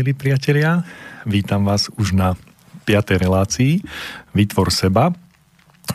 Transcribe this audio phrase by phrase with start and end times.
[0.00, 0.80] Milí priatelia.
[1.28, 2.32] Vítam vás už na
[2.88, 3.20] 5.
[3.20, 3.84] relácii
[4.32, 5.12] Vytvor seba.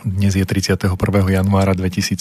[0.06, 0.94] Dnes je 31.
[1.26, 2.14] januára 2017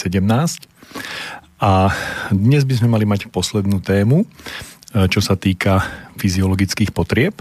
[1.61, 1.93] a
[2.33, 4.27] dnes by sme mali mať poslednú tému, e,
[5.13, 5.85] čo sa týka
[6.17, 7.37] fyziologických potrieb,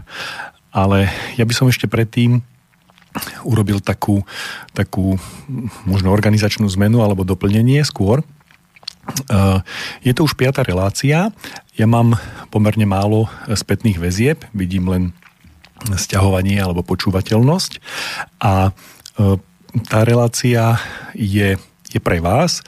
[0.77, 1.09] ale
[1.41, 2.45] ja by som ešte predtým
[3.49, 4.29] urobil takú,
[4.77, 5.17] takú
[5.89, 8.21] možno organizačnú zmenu alebo doplnenie skôr.
[9.05, 9.59] Eh,
[10.05, 11.29] je to už piata relácia.
[11.77, 12.17] Ja mám
[12.49, 15.05] pomerne málo spätných väzieb, vidím len
[15.85, 17.73] sťahovanie alebo počúvateľnosť.
[18.41, 19.37] A eh,
[19.91, 20.79] tá relácia
[21.13, 21.59] je,
[21.91, 22.63] je pre vás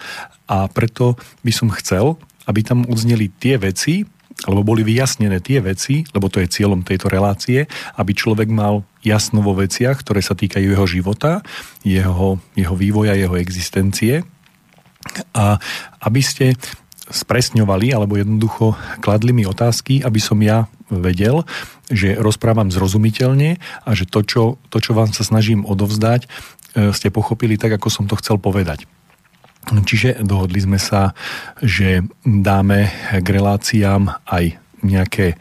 [0.51, 4.07] a preto by som chcel, aby tam odzneli tie veci,
[4.45, 7.65] alebo boli vyjasnené tie veci, lebo to je cieľom tejto relácie,
[7.97, 11.41] aby človek mal jasno vo veciach, ktoré sa týkajú jeho života,
[11.81, 14.29] jeho, jeho vývoja, jeho existencie
[15.35, 15.61] a
[16.03, 16.55] aby ste
[17.07, 21.47] spresňovali alebo jednoducho kladli mi otázky, aby som ja vedel,
[21.91, 27.15] že rozprávam zrozumiteľne a že to, čo, to, čo vám sa snažím odovzdať, e, ste
[27.15, 28.87] pochopili tak, ako som to chcel povedať.
[29.67, 31.11] Čiže dohodli sme sa,
[31.59, 32.87] že dáme
[33.19, 34.55] k reláciám aj
[34.87, 35.37] nejaké, e,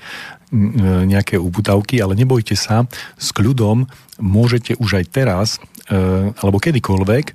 [1.05, 3.85] nejaké uputavky, ale nebojte sa, s kľudom
[4.17, 5.47] môžete už aj teraz,
[5.89, 7.25] e, alebo kedykoľvek,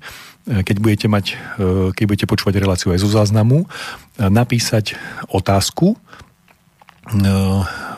[0.51, 3.67] keď budete, mať, e, keď budete počúvať reláciu aj zo záznamu, e,
[4.27, 4.99] napísať
[5.31, 5.95] otázku.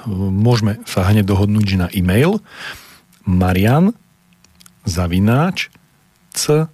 [0.07, 2.39] Môžeme sa hneď dohodnúť, na e-mail
[3.27, 3.93] marian
[4.87, 5.69] zavináč
[6.33, 6.65] c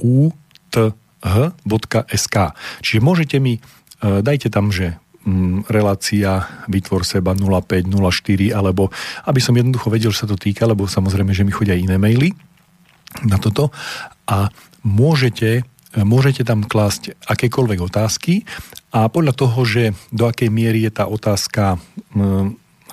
[0.00, 0.32] u
[0.72, 0.76] t
[1.24, 2.36] h.sk.
[2.82, 3.62] Čiže môžete mi,
[4.00, 8.92] dajte tam, že mm, relácia Vytvor seba 0504, alebo
[9.28, 12.34] aby som jednoducho vedel, že sa to týka, lebo samozrejme, že mi chodia iné maily
[13.22, 13.70] na toto
[14.26, 14.50] a
[14.84, 15.64] môžete,
[15.96, 18.44] môžete tam klásť akékoľvek otázky
[18.94, 19.82] a podľa toho, že
[20.14, 21.80] do akej miery je tá otázka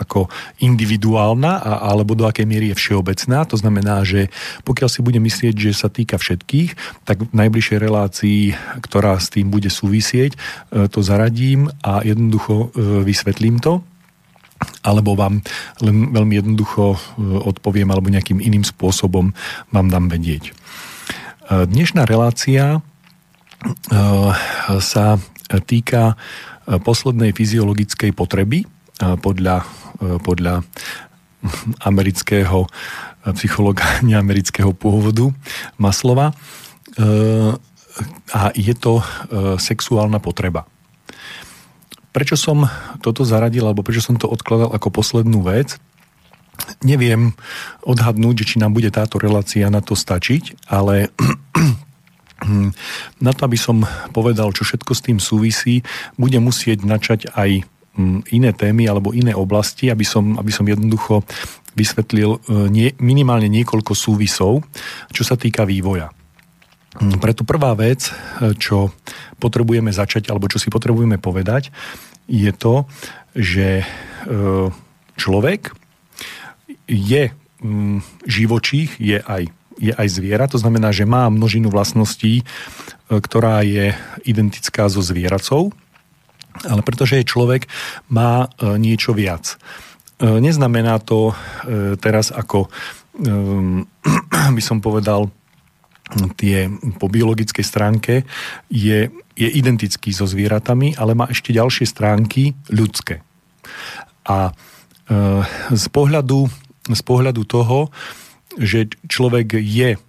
[0.02, 3.46] ako individuálna alebo do akej miery je všeobecná.
[3.46, 4.34] To znamená, že
[4.66, 8.41] pokiaľ si bude myslieť, že sa týka všetkých, tak v najbližšej relácii,
[8.81, 10.38] ktorá s tým bude súvisieť, e,
[10.90, 13.85] to zaradím a jednoducho e, vysvetlím to
[14.85, 15.41] alebo vám
[15.81, 16.97] len veľmi jednoducho e,
[17.50, 19.34] odpoviem alebo nejakým iným spôsobom
[19.73, 20.53] vám dám vedieť.
[21.51, 24.01] Dnešná relácia e,
[24.79, 25.19] sa
[25.67, 28.67] týka e, poslednej fyziologickej potreby e,
[29.19, 29.67] podľa,
[30.23, 30.63] podľa
[31.84, 32.72] amerického
[33.35, 35.28] psychologa neamerického pôvodu
[35.75, 36.31] Maslova
[38.31, 39.03] a je to
[39.59, 40.63] sexuálna potreba.
[42.16, 42.63] Prečo som
[43.03, 45.75] toto zaradil, alebo prečo som to odkladal ako poslednú vec?
[46.81, 47.34] Neviem
[47.85, 51.09] odhadnúť, či nám bude táto relácia na to stačiť, ale
[53.25, 55.85] na to, aby som povedal, čo všetko s tým súvisí,
[56.17, 57.66] bude musieť načať aj
[57.97, 61.25] mm, iné témy alebo iné oblasti, aby som, aby som jednoducho
[61.78, 64.66] vysvetlil e, nie, minimálne niekoľko súvisov,
[65.13, 66.11] čo sa týka vývoja.
[67.00, 68.91] Mm, preto prvá vec, e, čo
[69.40, 71.72] potrebujeme začať, alebo čo si potrebujeme povedať,
[72.28, 72.85] je to,
[73.31, 73.85] že e,
[75.16, 75.80] človek
[76.87, 77.31] je
[77.61, 79.49] mm, živočích, je aj,
[79.81, 82.43] je aj zviera, to znamená, že má množinu vlastností, e,
[83.09, 83.93] ktorá je
[84.25, 85.73] identická so zvieracou,
[86.67, 87.65] ale pretože je človek,
[88.11, 89.55] má e, niečo viac.
[90.21, 91.33] E, neznamená to
[92.01, 92.69] teraz ako,
[94.57, 95.33] by som povedal,
[96.35, 96.67] tie
[96.99, 98.27] po biologickej stránke
[98.67, 103.23] je, je identický so zvieratami, ale má ešte ďalšie stránky ľudské.
[104.27, 104.51] A
[105.72, 106.51] z pohľadu
[106.89, 107.93] z pohľadu toho,
[108.57, 109.99] že človek je e,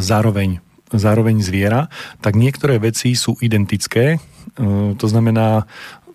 [0.00, 0.62] zároveň,
[0.94, 1.90] zároveň zviera,
[2.22, 4.16] tak niektoré veci sú identické.
[4.16, 4.18] E,
[4.94, 5.66] to znamená,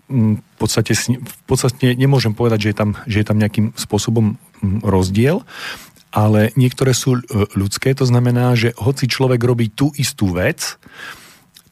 [0.06, 4.38] v podstate, v podstate nemôžem povedať, že je, tam, že je tam nejakým spôsobom
[4.86, 5.42] rozdiel,
[6.14, 7.22] ale niektoré sú e,
[7.58, 10.80] ľudské, to znamená, že hoci človek robí tú istú vec,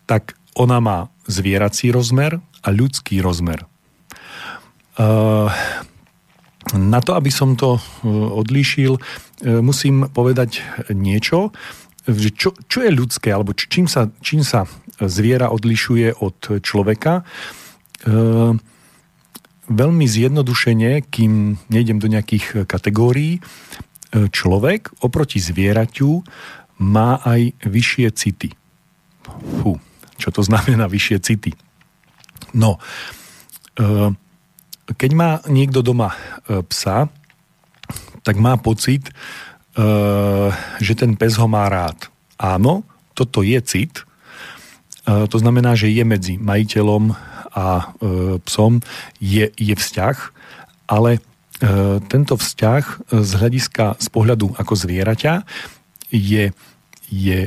[0.04, 3.66] tak ona má zvierací rozmer a ľudský rozmer.
[4.94, 5.50] Uh,
[6.72, 9.00] na to, aby som to e, odlíšil, e,
[9.60, 10.64] musím povedať
[10.96, 11.52] niečo,
[12.36, 14.64] čo, čo je ľudské, alebo čím sa, čím sa
[15.00, 17.20] zviera odlišuje od človeka.
[17.20, 17.22] E,
[19.68, 23.40] veľmi zjednodušene, kým nejdem do nejakých kategórií,
[24.14, 26.22] človek oproti zvieraťu
[26.84, 28.52] má aj vyššie city.
[29.60, 29.80] Fú,
[30.20, 31.52] čo to znamená vyššie city?
[32.54, 32.78] No,
[34.92, 37.08] keď má niekto doma e, psa,
[38.20, 39.12] tak má pocit, e,
[40.80, 42.12] že ten pes ho má rád.
[42.36, 42.84] Áno,
[43.16, 44.04] toto je cit.
[45.08, 47.16] E, to znamená, že je medzi majiteľom
[47.54, 47.94] a
[48.50, 48.82] psom
[49.22, 50.34] je, je vzťah
[50.90, 51.22] ale
[52.10, 55.46] tento vzťah z hľadiska, z pohľadu ako zvieraťa
[56.10, 56.50] je,
[57.06, 57.40] je,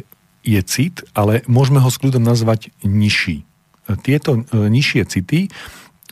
[0.48, 3.44] je cit, ale môžeme ho s kľudom nazvať nižší.
[4.08, 5.52] Tieto nižšie city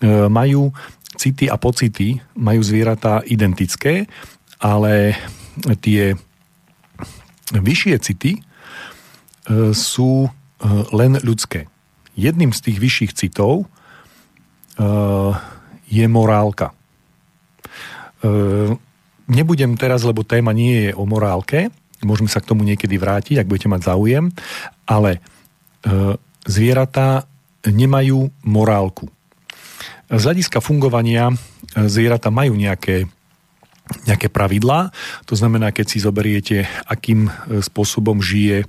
[0.03, 0.75] majú
[1.17, 4.07] city a pocity, majú zvieratá identické,
[4.59, 5.15] ale
[5.79, 6.15] tie
[7.53, 8.41] vyššie city e,
[9.71, 10.29] sú e,
[10.95, 11.69] len ľudské.
[12.15, 13.65] Jedným z tých vyšších citov e,
[15.85, 16.73] je morálka.
[19.29, 21.69] Nebudem teraz, lebo téma nie je o morálke,
[22.01, 24.33] môžeme sa k tomu niekedy vrátiť, ak budete mať záujem,
[24.89, 25.21] ale
[26.41, 27.29] zvieratá
[27.69, 29.13] nemajú morálku.
[30.09, 31.33] Z hľadiska fungovania
[31.73, 33.09] zvieratá majú nejaké
[34.09, 34.89] nejaké pravidlá.
[35.29, 38.65] To znamená, keď si zoberiete, akým e, spôsobom žije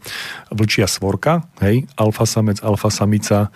[0.52, 3.48] vlčia svorka, hej, alfa samec, alfa samica,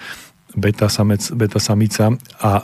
[0.56, 2.62] beta samec, beta samica a e,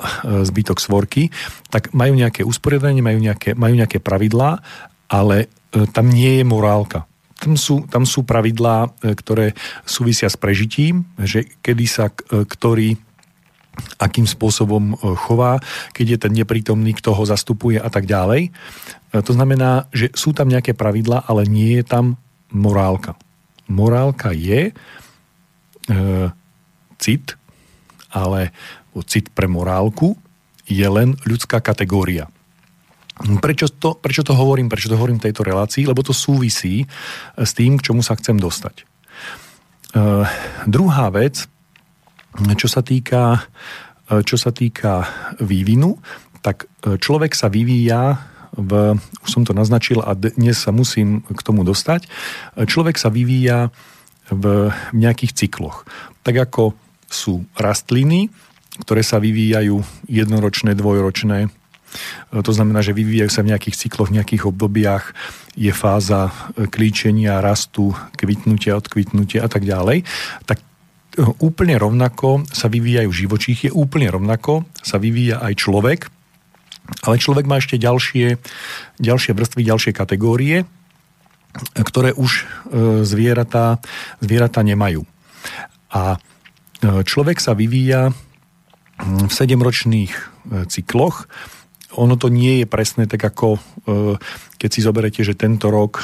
[0.49, 1.29] zbytok svorky,
[1.69, 4.65] tak majú nejaké usporiadanie, majú nejaké, majú nejaké pravidlá,
[5.13, 7.05] ale e, tam nie je morálka.
[7.37, 9.53] Tam sú, tam sú pravidlá, ktoré
[9.85, 12.97] súvisia s prežitím, že kedy sa ktorý
[13.97, 15.61] akým spôsobom e, chová,
[15.93, 18.49] keď je ten neprítomný, kto ho zastupuje a tak ďalej.
[18.49, 18.51] E,
[19.21, 22.05] to znamená, že sú tam nejaké pravidla, ale nie je tam
[22.53, 23.17] morálka.
[23.69, 24.73] Morálka je e,
[26.97, 27.37] cit,
[28.13, 28.55] ale
[29.05, 30.17] cit pre morálku
[30.67, 32.27] je len ľudská kategória.
[33.17, 35.89] Prečo to, prečo to hovorím, prečo to hovorím v tejto relácii?
[35.89, 36.85] Lebo to súvisí
[37.33, 38.85] s tým, k čomu sa chcem dostať.
[39.97, 40.29] Uh,
[40.69, 41.49] druhá vec,
[42.57, 43.49] čo sa týka,
[44.09, 45.09] e, čo sa týka
[45.41, 45.97] vývinu,
[46.45, 48.21] tak e, človek sa vyvíja
[48.57, 52.09] v, už som to naznačil a dnes sa musím k tomu dostať, e,
[52.69, 53.73] človek sa vyvíja
[54.27, 55.87] v nejakých cykloch.
[56.27, 56.75] Tak ako
[57.07, 58.27] sú rastliny,
[58.83, 59.79] ktoré sa vyvíjajú
[60.11, 61.49] jednoročné, dvojročné,
[62.35, 65.15] to znamená, že vyvíjajú sa v nejakých cykloch, v nejakých obdobiach,
[65.55, 70.05] je fáza klíčenia, rastu, kvitnutia, odkvitnutia a tak ďalej.
[70.45, 70.61] Tak
[71.41, 76.01] úplne rovnako sa vyvíjajú živočíchy, úplne rovnako sa vyvíja aj človek,
[77.03, 78.39] ale človek má ešte ďalšie,
[79.03, 80.63] ďalšie vrstvy, ďalšie kategórie,
[81.75, 82.45] ktoré už e,
[83.03, 83.81] zvieratá,
[84.21, 85.03] zvieratá nemajú.
[85.91, 86.19] A e,
[87.03, 88.13] človek sa vyvíja
[89.01, 90.23] v sedemročných e,
[90.69, 91.27] cykloch,
[91.97, 93.57] ono to nie je presné tak ako
[94.57, 96.03] keď si zoberete, že tento rok,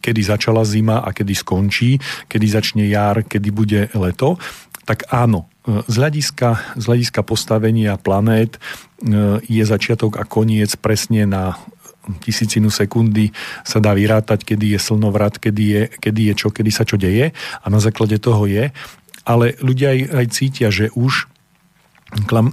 [0.00, 4.40] kedy začala zima a kedy skončí, kedy začne jar, kedy bude leto,
[4.88, 8.60] tak áno, e, z hľadiska, z hľadiska postavenia planét e,
[9.46, 11.54] je začiatok a koniec presne na
[12.24, 13.30] tisícinu sekundy
[13.62, 17.30] sa dá vyrátať, kedy je slnovrat, kedy je, kedy je čo, kedy sa čo deje
[17.36, 18.74] a na základe toho je.
[19.22, 21.30] Ale ľudia aj, aj cítia, že už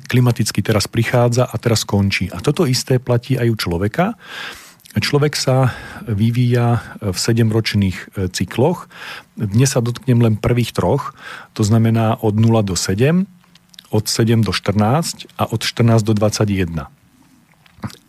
[0.08, 2.30] klimaticky teraz prichádza a teraz končí.
[2.30, 4.06] A toto isté platí aj u človeka.
[4.98, 5.78] Človek sa
[6.10, 8.90] vyvíja v sedemročných e, cykloch.
[9.38, 11.14] Dnes sa dotknem len prvých troch,
[11.54, 13.30] to znamená od 0 do 7,
[13.94, 16.90] od 7 do 14 a od 14 do 21.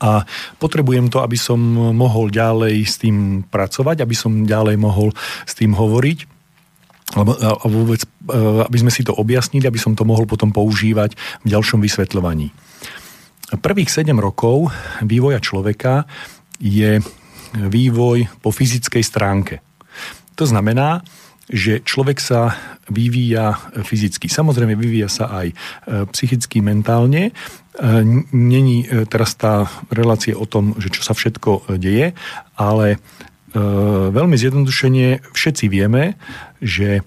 [0.01, 0.25] A
[0.57, 1.61] potrebujem to, aby som
[1.93, 5.13] mohol ďalej s tým pracovať, aby som ďalej mohol
[5.45, 6.38] s tým hovoriť,
[7.17, 7.33] alebo,
[7.65, 8.09] vôbec, e,
[8.69, 12.53] aby sme si to objasnili, aby som to mohol potom používať v ďalšom vysvetľovaní.
[13.65, 14.69] Prvých 7 rokov
[15.01, 16.05] vývoja človeka
[16.61, 17.01] je
[17.57, 19.65] vývoj po fyzickej stránke.
[20.37, 21.01] To znamená,
[21.49, 22.53] že človek sa
[22.93, 24.29] vyvíja fyzicky.
[24.29, 25.55] Samozrejme, vyvíja sa aj e,
[26.13, 27.33] psychicky, mentálne.
[27.33, 27.33] E,
[28.37, 32.13] není teraz tá relácia o tom, že čo sa všetko deje,
[32.61, 33.01] ale
[34.13, 36.21] veľmi zjednodušene všetci vieme,
[36.61, 37.01] že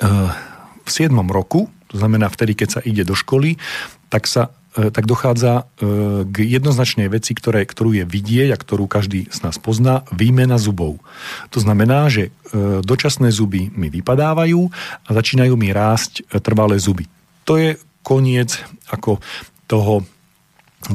[0.00, 1.12] v 7.
[1.28, 3.60] roku, to znamená vtedy, keď sa ide do školy,
[4.08, 8.86] tak sa E, tak dochádza e, k jednoznačnej veci, ktoré, ktorú je vidieť a ktorú
[8.86, 11.02] každý z nás pozná, výmena zubov.
[11.50, 14.60] To znamená, že e, dočasné zuby mi vypadávajú
[15.04, 17.10] a začínajú mi rásť trvalé zuby.
[17.50, 18.62] To je koniec
[18.94, 19.18] ako
[19.66, 20.06] toho,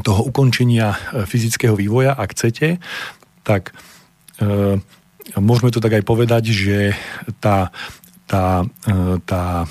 [0.08, 0.96] toho ukončenia
[1.28, 2.80] fyzického vývoja, ak chcete,
[3.44, 3.95] tak e,
[5.40, 6.78] môžeme to tak aj povedať, že
[7.40, 7.72] tá,
[8.28, 8.68] tá,
[9.26, 9.68] tá e,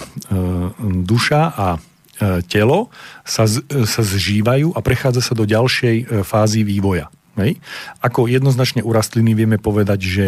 [1.05, 1.67] duša a
[2.15, 2.95] E, telo
[3.27, 7.11] sa, e, sa zžívajú a prechádza sa do ďalšej e, fázy vývoja.
[7.35, 7.59] Hej?
[7.99, 10.27] Ako jednoznačne u rastliny vieme povedať, že,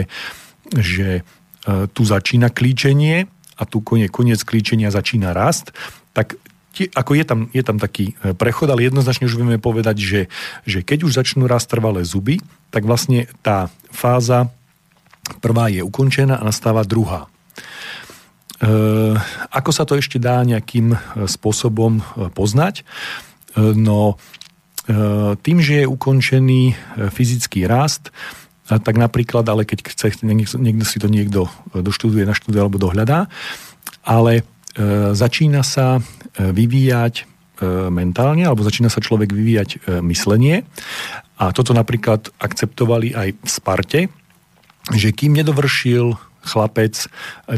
[0.74, 1.22] že
[1.66, 3.26] tu začína klíčenie
[3.58, 5.74] a tu koniec, klíčenia začína rast,
[6.14, 6.38] tak
[6.92, 10.20] ako je tam, je tam taký prechod, ale jednoznačne už vieme povedať, že,
[10.68, 14.52] že keď už začnú rast trvalé zuby, tak vlastne tá fáza
[15.40, 17.32] prvá je ukončená a nastáva druhá.
[18.56, 19.16] Eh,
[19.52, 22.84] ako sa to ešte dá nejakým eh, spôsobom eh, poznať?
[23.56, 24.20] No,
[25.40, 26.76] tým, že je ukončený
[27.08, 28.12] fyzický rast,
[28.68, 33.32] tak napríklad, ale keď chce, niekto, si to niekto doštuduje, naštuduje alebo dohľadá,
[34.04, 34.44] ale
[35.16, 36.04] začína sa
[36.38, 37.28] vyvíjať
[37.88, 40.68] mentálne, alebo začína sa človek vyvíjať myslenie.
[41.40, 44.00] A toto napríklad akceptovali aj v Sparte,
[44.92, 47.08] že kým nedovršil chlapec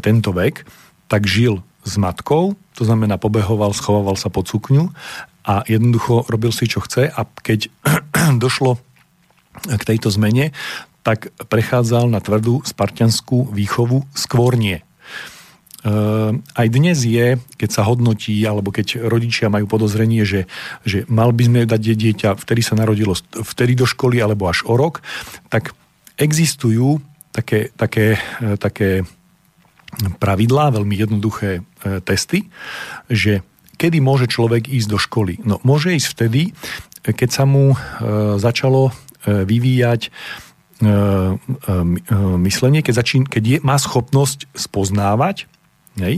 [0.01, 0.63] tento vek,
[1.11, 4.93] tak žil s matkou, to znamená pobehoval, schovával sa pod sukňu
[5.49, 7.73] a jednoducho robil si, čo chce a keď
[8.45, 8.79] došlo
[9.67, 10.55] k tejto zmene,
[11.03, 14.85] tak prechádzal na tvrdú spartianskú výchovu skôr nie.
[15.87, 20.51] Ehm, aj dnes je, keď sa hodnotí, alebo keď rodičia majú podozrenie, že,
[20.83, 24.75] že mal by sme dať dieťa, vtedy sa narodilo, vtedy do školy, alebo až o
[24.75, 25.07] rok,
[25.47, 25.71] tak
[26.19, 26.99] existujú
[27.31, 29.07] také, také, e, také
[30.19, 32.51] pravidlá, veľmi jednoduché e, testy,
[33.07, 33.47] že
[33.79, 35.39] kedy môže človek ísť do školy.
[35.47, 36.59] No môže ísť vtedy,
[37.07, 37.79] keď sa mu e,
[38.43, 38.91] začalo
[39.29, 40.15] vyvíjať
[42.39, 45.51] myslenie, keď, začín, keď je, má schopnosť spoznávať
[46.01, 46.17] hej,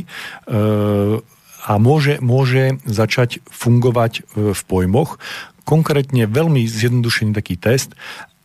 [1.61, 5.21] a môže, môže začať fungovať v pojmoch.
[5.69, 7.93] Konkrétne veľmi zjednodušený taký test,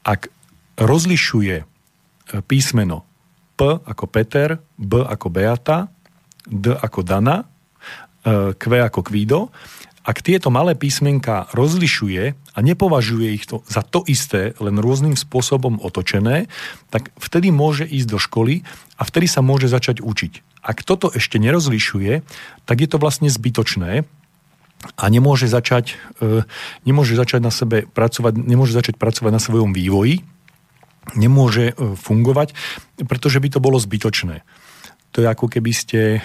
[0.03, 0.27] ak
[0.75, 1.63] rozlišuje
[2.45, 3.07] písmeno
[3.55, 5.87] P ako Peter, B ako Beata,
[6.43, 7.47] D ako Dana,
[8.21, 9.49] e, Q ako Kvído.
[10.05, 15.81] Ak tieto malé písmenka rozlišuje a nepovažuje ich to za to isté, len rôznym spôsobom
[15.81, 16.45] otočené,
[16.93, 18.61] tak vtedy môže ísť do školy
[18.99, 20.44] a vtedy sa môže začať učiť.
[20.65, 22.25] Ak toto ešte nerozlišuje,
[22.65, 24.09] tak je to vlastne zbytočné,
[24.93, 26.45] a nemôže začať, e,
[26.85, 30.21] nemôže začať na sebe pracovať, nemôže začať pracovať na svojom vývoji,
[31.17, 32.53] nemôže e, fungovať,
[33.09, 34.45] pretože by to bolo zbytočné.
[35.15, 36.21] To je ako keby ste e,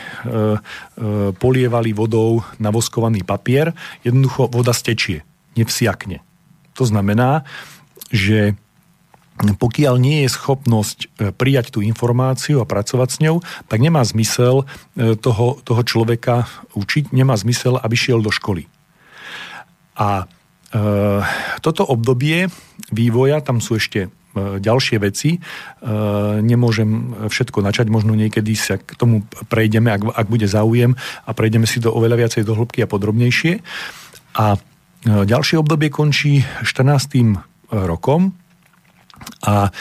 [1.39, 5.23] polievali vodou na voskovaný papier, jednoducho voda stečie,
[5.55, 6.21] nevsiakne.
[6.75, 7.47] To znamená,
[8.11, 8.59] že
[9.41, 10.99] pokiaľ nie je schopnosť
[11.41, 13.41] prijať tú informáciu a pracovať s ňou,
[13.73, 14.69] tak nemá zmysel
[15.25, 16.45] toho, toho človeka
[16.77, 18.69] učiť, nemá zmysel, aby šiel do školy.
[19.97, 20.85] A e,
[21.65, 22.53] toto obdobie
[22.93, 25.35] vývoja, tam sú ešte E, ďalšie veci.
[25.35, 25.39] E,
[26.39, 30.95] nemôžem všetko načať, možno niekedy sa k tomu prejdeme, ak, ak bude záujem
[31.27, 33.59] a prejdeme si to oveľa viacej do hĺbky a podrobnejšie.
[34.39, 34.59] A e,
[35.03, 37.43] ďalšie obdobie končí 14.
[37.75, 38.39] rokom
[39.45, 39.73] a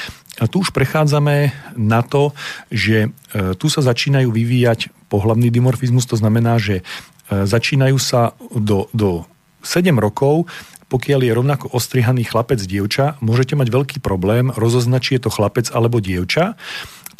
[0.47, 2.31] tu už prechádzame na to,
[2.71, 3.11] že
[3.59, 6.87] tu sa začínajú vyvíjať pohlavný dimorfizmus, to znamená, že
[7.27, 9.27] začínajú sa do, do
[9.61, 10.47] 7 rokov
[10.89, 15.69] pokiaľ je rovnako ostrihaný chlapec dievča, môžete mať veľký problém rozoznať, či je to chlapec
[15.69, 16.57] alebo dievča.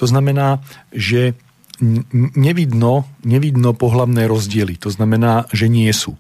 [0.02, 1.38] To znamená, že
[2.36, 4.76] nevidno, nevidno pohlavné rozdiely.
[4.84, 6.18] To znamená, že nie sú.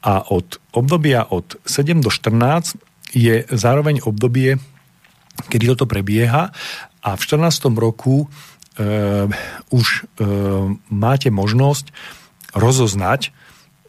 [0.00, 2.78] A od obdobia od 7 do 14
[3.12, 4.62] je zároveň obdobie,
[5.50, 6.54] kedy toto prebieha
[7.02, 7.70] a v 14.
[7.74, 8.26] roku e,
[9.74, 10.00] už e,
[10.88, 11.90] máte možnosť
[12.54, 13.34] rozoznať,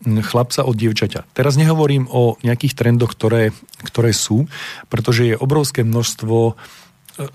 [0.04, 1.25] chlapca od dievčaťa.
[1.34, 3.56] Teraz nehovorím o nejakých trendoch, ktoré,
[3.88, 4.46] ktoré sú,
[4.92, 6.54] pretože je obrovské množstvo, e,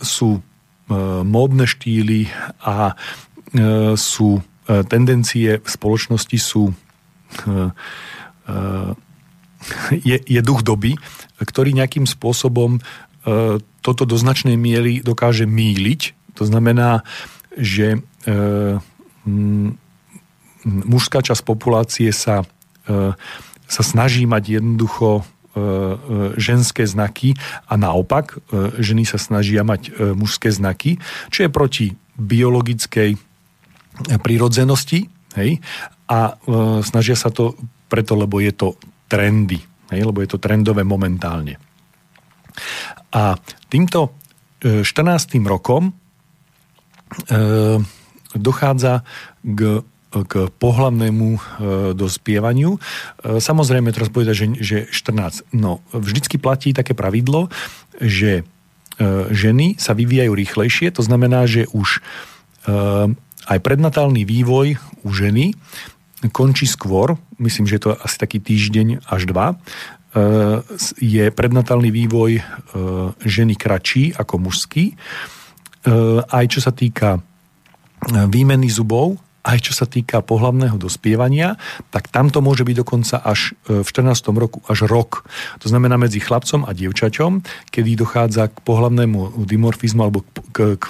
[0.04, 0.40] sú e,
[1.24, 2.30] módne štýly
[2.62, 6.70] a e, sú tendencie v spoločnosti sú
[9.90, 10.94] je, je duch doby,
[11.42, 12.78] ktorý nejakým spôsobom
[13.80, 16.00] toto do značnej miery dokáže míliť.
[16.40, 17.04] To znamená,
[17.52, 18.00] že
[20.64, 22.48] mužská časť populácie sa
[22.90, 23.14] E,
[23.70, 25.62] sa snaží mať jednoducho e, e,
[26.34, 27.38] ženské znaky
[27.70, 28.42] a naopak
[28.82, 30.98] ženy sa snažia mať mužské znaky,
[31.30, 31.86] čo je proti
[32.18, 33.14] biologickej
[34.18, 35.06] prirodzenosti
[35.38, 35.62] hej,
[36.10, 36.34] a
[36.82, 37.54] snažia sa to
[37.86, 38.74] preto, lebo je to
[39.06, 39.62] trendy,
[39.94, 41.62] hej, lebo je to trendové momentálne.
[43.12, 43.36] A
[43.68, 44.14] týmto
[44.60, 45.40] 14.
[45.48, 45.96] rokom
[48.36, 49.02] dochádza
[49.40, 51.40] k k pohlavnému e,
[51.94, 52.76] dospievaniu.
[52.76, 52.78] E,
[53.38, 55.54] samozrejme, teraz povedať, že, že 14.
[55.54, 57.46] No, vždycky platí také pravidlo,
[58.02, 58.44] že e,
[59.30, 62.02] ženy sa vyvíjajú rýchlejšie, to znamená, že už
[63.48, 65.56] aj prednatálny vývoj u ženy
[66.28, 69.56] končí skôr, myslím, že je to asi taký týždeň až dva,
[70.98, 72.42] je prednatálny vývoj
[73.22, 74.98] ženy kratší ako mužský.
[76.26, 77.22] Aj čo sa týka
[78.10, 81.56] výmeny zubov, aj čo sa týka pohlavného dospievania,
[81.88, 84.36] tak tam to môže byť dokonca až e, v 14.
[84.36, 85.24] roku až rok.
[85.64, 87.40] To znamená medzi chlapcom a dievčaťom,
[87.72, 90.86] kedy dochádza k pohlavnému dimorfizmu alebo k, k, k,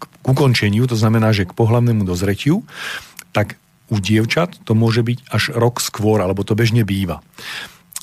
[0.00, 2.64] k ukončeniu, to znamená, že k pohlavnému dozretiu,
[3.36, 3.60] tak
[3.92, 7.20] u dievčat to môže byť až rok skôr, alebo to bežne býva.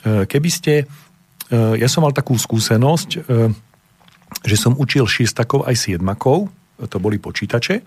[0.05, 0.73] E, keby ste
[1.49, 3.25] ja som mal takú skúsenosť,
[4.45, 6.45] že som učil šiestakov aj siedmakov,
[6.77, 7.81] to boli počítače,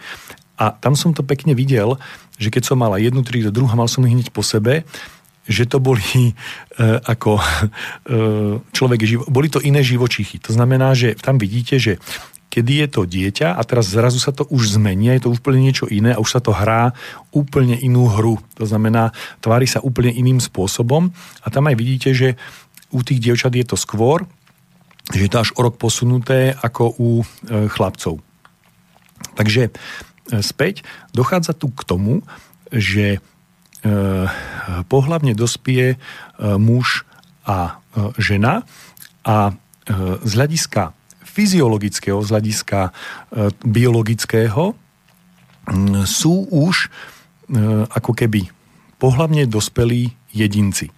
[0.58, 1.94] a tam som to pekne videl,
[2.42, 4.82] že keď som mal jednu tridu, druhá, mal som ich hneď po sebe,
[5.46, 6.32] že to boli e,
[7.06, 7.38] ako
[8.76, 8.98] človek,
[9.30, 10.42] boli to iné živočichy.
[10.42, 12.02] To znamená, že tam vidíte, že
[12.52, 15.88] kedy je to dieťa a teraz zrazu sa to už zmení, je to úplne niečo
[15.88, 16.92] iné a už sa to hrá
[17.32, 18.36] úplne inú hru.
[18.60, 21.08] To znamená, tvári sa úplne iným spôsobom
[21.40, 22.36] a tam aj vidíte, že
[22.92, 24.28] u tých dievčat je to skôr,
[25.08, 27.24] že je to až o rok posunuté ako u e,
[27.72, 28.20] chlapcov.
[29.32, 29.72] Takže e,
[30.44, 30.84] späť
[31.16, 32.20] dochádza tu k tomu,
[32.68, 33.18] že e,
[34.92, 35.96] pohlavne dospie
[36.38, 37.08] muž
[37.42, 37.82] a
[38.20, 38.62] žena
[39.26, 39.58] a
[40.22, 40.94] z hľadiska
[41.32, 42.92] fyziologického, z hľadiska
[43.64, 44.76] biologického
[46.04, 46.92] sú už
[47.88, 48.52] ako keby
[49.00, 50.92] pohlavne dospelí jedinci.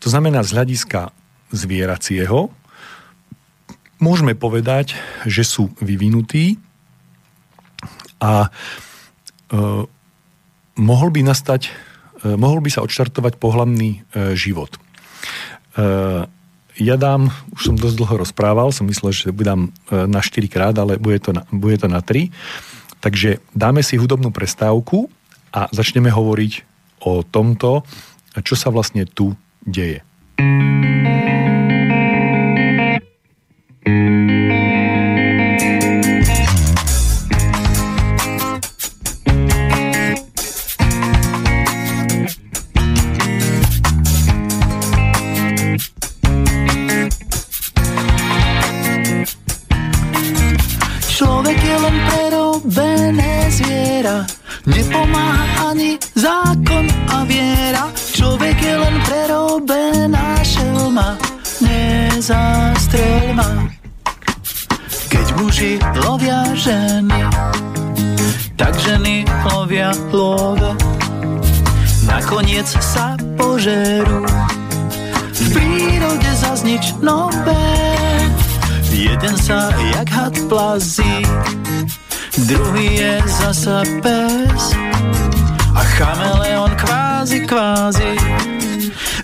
[0.00, 1.10] To znamená z hľadiska
[1.50, 2.50] zvieracieho
[4.02, 6.60] môžeme povedať, že sú vyvinutí
[8.20, 8.50] a e,
[10.76, 11.72] mohol by nastať,
[12.24, 13.98] e, mohol by sa odštartovať pohľadný e,
[14.36, 14.76] život.
[14.76, 14.80] E,
[16.76, 20.76] ja dám, už som dosť dlho rozprával, som myslel, že budem e, na 4 krát,
[20.76, 22.28] ale bude to na, bude to na 3.
[23.00, 25.08] Takže dáme si hudobnú prestávku
[25.52, 26.52] a začneme hovoriť
[27.06, 27.84] o tomto,
[28.44, 29.32] čo sa vlastne tu
[29.64, 30.04] deje.
[54.66, 61.18] Nepomáha ani zákon a viera, človek je len prerobená šelma,
[61.62, 63.66] nezastrel ma.
[65.10, 67.20] Keď muži lovia ženy,
[68.54, 70.74] tak ženy lovia love.
[72.06, 74.22] Nakoniec sa požerú,
[75.30, 77.66] v prírode zaznič nové.
[78.96, 81.20] Jeden sa jak had plazí,
[82.44, 84.76] druhý je zasa pes
[85.72, 88.12] a chameleon kvázi kvázi.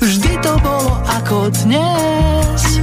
[0.01, 2.81] Vždy to bolo ako dnes.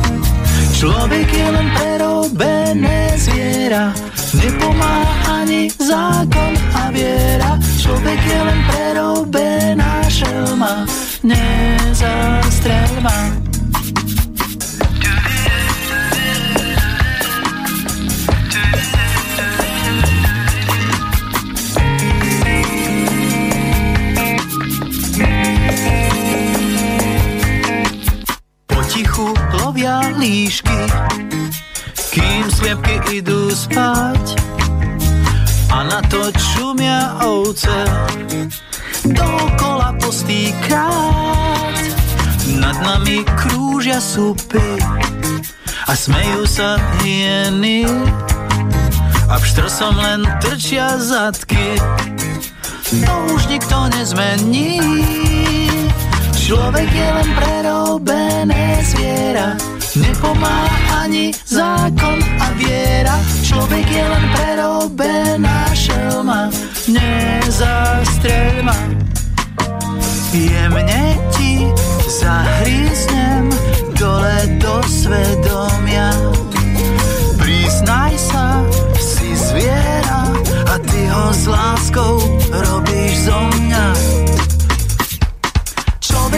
[0.78, 3.92] Človek je len prerobené zviera,
[4.38, 7.60] nepomáha ani zákon a viera.
[7.84, 10.88] Človek je len prerobená šelma,
[29.20, 29.50] nezastrelma.
[29.70, 30.80] lovia líšky,
[32.12, 34.40] kým sliepky idú spať.
[35.70, 37.86] A na to čumia ovce,
[39.06, 41.78] dokola postýkrát.
[42.58, 44.82] Nad nami krúžia supy
[45.86, 47.86] a smejú sa hieny.
[49.30, 51.78] A v štrosom len trčia zadky,
[52.90, 54.82] to už nikto nezmení.
[56.50, 59.54] Človek je len prerobené zviera,
[59.94, 63.22] nepomáha ani zákon a viera.
[63.46, 66.50] Človek je len prerobená šelma,
[66.90, 68.74] nezastrel ma.
[70.34, 71.70] Jemne ti
[72.18, 73.54] zahríznem
[73.94, 76.18] dole do svedomia.
[77.38, 78.66] Priznaj sa,
[78.98, 80.26] si zviera
[80.66, 82.18] a ty ho s láskou
[82.50, 83.59] robíš zo.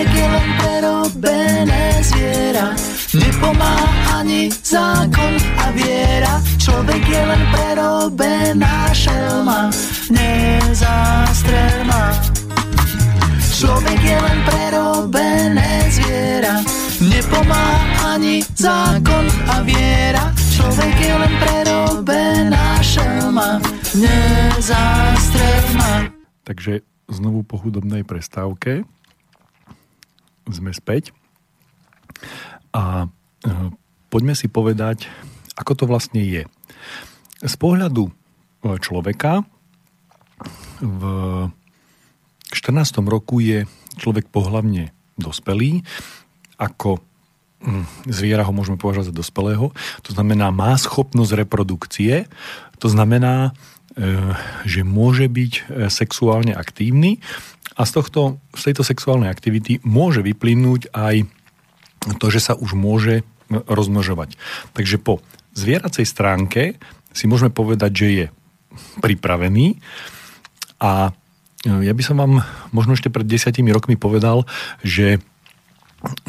[0.01, 2.73] Človek je len prerobené zviera,
[3.21, 6.41] nepomáha ani zákon a viera.
[6.57, 9.69] Človek je len prerobená šelma,
[10.09, 12.17] nezastrelma.
[13.53, 16.65] Človek je len prerobené zviera,
[17.05, 20.33] nepomáha ani zákon a viera.
[20.33, 23.61] Človek je len prerobená šelma,
[23.93, 26.09] nezastrelma.
[26.41, 28.81] Takže znovu po hudobnej prestávke
[30.51, 31.15] sme späť.
[32.71, 33.07] A e,
[34.11, 35.07] poďme si povedať,
[35.55, 36.43] ako to vlastne je.
[37.41, 38.11] Z pohľadu e,
[38.79, 39.43] človeka
[40.81, 41.03] v
[42.51, 43.01] 14.
[43.07, 43.63] roku je
[43.95, 45.85] človek pohlavne dospelý,
[46.57, 46.99] ako
[47.61, 49.69] hm, zviera ho môžeme považovať za dospelého,
[50.01, 52.25] to znamená má schopnosť reprodukcie,
[52.81, 53.53] to znamená,
[54.63, 57.19] že môže byť sexuálne aktívny
[57.75, 61.27] a z, tohto, z tejto sexuálnej aktivity môže vyplynúť aj
[62.19, 64.39] to, že sa už môže rozmnožovať.
[64.71, 65.19] Takže po
[65.53, 66.79] zvieracej stránke
[67.11, 68.25] si môžeme povedať, že je
[69.03, 69.83] pripravený
[70.79, 71.11] a
[71.67, 72.33] e, ja by som vám
[72.71, 74.47] možno ešte pred desiatimi rokmi povedal,
[74.79, 75.19] že,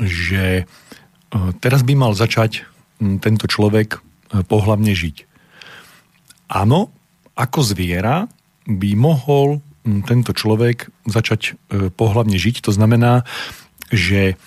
[0.02, 2.66] že e, teraz by mal začať
[3.22, 5.30] tento človek e, pohlavne žiť.
[6.50, 6.90] Áno,
[7.38, 8.28] ako zviera
[8.68, 11.58] by mohol tento človek začať
[11.98, 12.62] pohlavne žiť.
[12.62, 13.26] To znamená,
[13.90, 14.38] že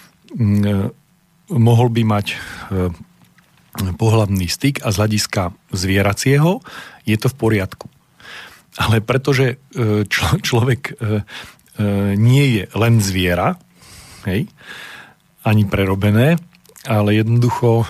[1.52, 2.40] mohol by mať
[3.76, 6.64] pohľadný styk a z hľadiska zvieracieho
[7.04, 7.88] je to v poriadku.
[8.76, 11.04] Ale pretože e, člo, človek e, e,
[12.16, 13.56] nie je len zviera,
[14.28, 14.52] hej,
[15.46, 16.42] ani prerobené,
[16.90, 17.86] ale jednoducho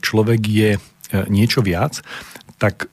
[0.00, 0.70] človek je
[1.32, 2.04] niečo viac,
[2.60, 2.88] tak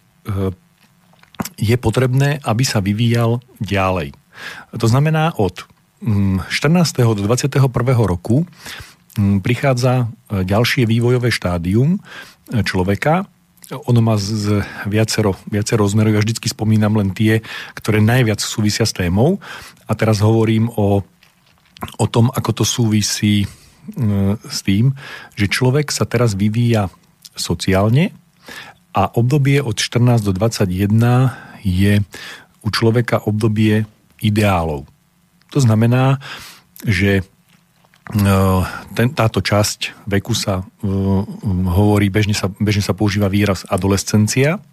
[1.56, 4.12] je potrebné, aby sa vyvíjal ďalej.
[4.76, 5.64] To znamená od
[6.04, 6.52] 14.
[6.54, 7.58] Mm, do 21.
[8.06, 8.46] roku
[9.18, 13.26] Mm, prichádza e, ďalšie vývojové štádium e, človeka.
[13.90, 16.16] Ono má z viacero, viacero rozmerov.
[16.16, 17.42] Ja vždycky spomínam len tie,
[17.76, 19.42] ktoré najviac súvisia s témou.
[19.90, 21.02] A teraz hovorím o,
[21.98, 23.48] o tom, ako to súvisí e,
[24.38, 24.94] s tým,
[25.34, 26.94] že človek sa teraz vyvíja
[27.34, 28.14] sociálne
[28.98, 30.66] a obdobie od 14 do 21
[31.62, 32.02] je
[32.66, 33.86] u človeka obdobie
[34.18, 34.90] ideálov.
[35.54, 36.18] To znamená,
[36.82, 37.22] že
[38.08, 38.62] Eh,
[38.96, 41.22] ten, táto časť veku sa uh,
[41.76, 44.64] hovorí, bežne sa, bežne sa používa výraz adolescencia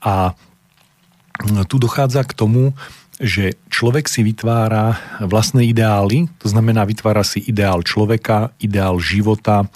[0.00, 2.72] a eh, tu dochádza k tomu,
[3.20, 9.68] že človek si vytvára vlastné ideály, to znamená vytvára si ideál človeka, ideál života,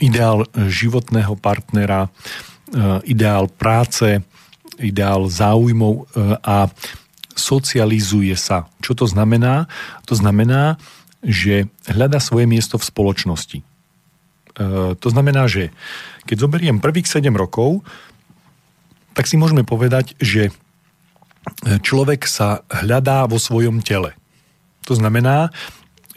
[0.00, 2.12] ideál životného partnera,
[3.04, 4.20] ideál práce,
[4.80, 6.08] ideál záujmov
[6.44, 6.68] a
[7.32, 8.68] socializuje sa.
[8.84, 9.68] Čo to znamená?
[10.08, 10.76] To znamená,
[11.24, 13.58] že hľada svoje miesto v spoločnosti.
[13.62, 13.64] E,
[14.98, 15.70] to znamená, že
[16.26, 17.86] keď zoberiem prvých 7 rokov,
[19.14, 20.50] tak si môžeme povedať, že
[21.62, 24.14] človek sa hľadá vo svojom tele.
[24.86, 25.50] To znamená,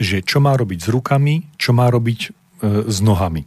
[0.02, 2.30] že čo má robiť s rukami, čo má robiť e,
[2.64, 3.44] s nohami.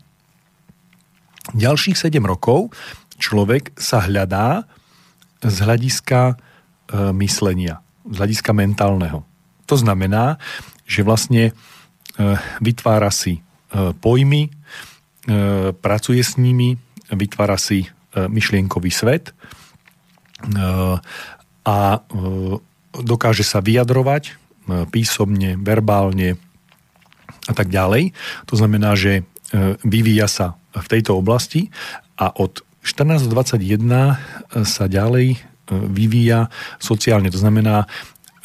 [1.56, 2.76] Ďalších 7 rokov
[3.16, 4.68] človek sa hľadá
[5.40, 6.34] z hľadiska e,
[7.16, 9.24] myslenia, z hľadiska mentálneho.
[9.68, 10.40] To znamená,
[10.88, 11.52] že vlastne e,
[12.64, 13.40] vytvára si e,
[13.92, 14.50] pojmy, e,
[15.76, 16.80] pracuje s nimi,
[17.12, 19.30] vytvára si myšlienkový svet
[21.62, 21.76] a
[22.96, 24.34] dokáže sa vyjadrovať
[24.90, 26.40] písomne, verbálne
[27.48, 28.12] a tak ďalej.
[28.52, 29.24] To znamená, že
[29.80, 31.72] vyvíja sa v tejto oblasti
[32.20, 33.64] a od 14 do 21
[34.68, 35.40] sa ďalej
[35.72, 37.32] vyvíja sociálne.
[37.32, 37.88] To znamená,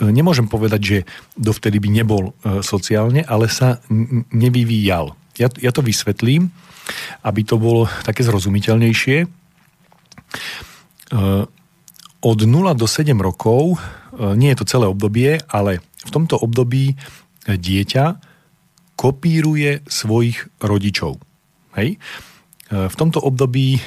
[0.02, 0.98] E, nemôžem povedať, že
[1.38, 3.78] dovtedy by nebol e, sociálne, ale sa
[4.34, 5.14] nevyvíjal.
[5.38, 6.50] Ja, ja to vysvetlím,
[7.22, 9.18] aby to bolo také zrozumiteľnejšie.
[9.24, 9.28] E,
[12.24, 12.48] od 0
[12.80, 13.84] do 7 rokov,
[14.40, 16.96] nie je to celé obdobie, ale v tomto období
[17.44, 18.06] dieťa
[18.94, 21.18] kopíruje svojich rodičov.
[21.76, 21.98] Hej?
[22.74, 23.78] V tomto období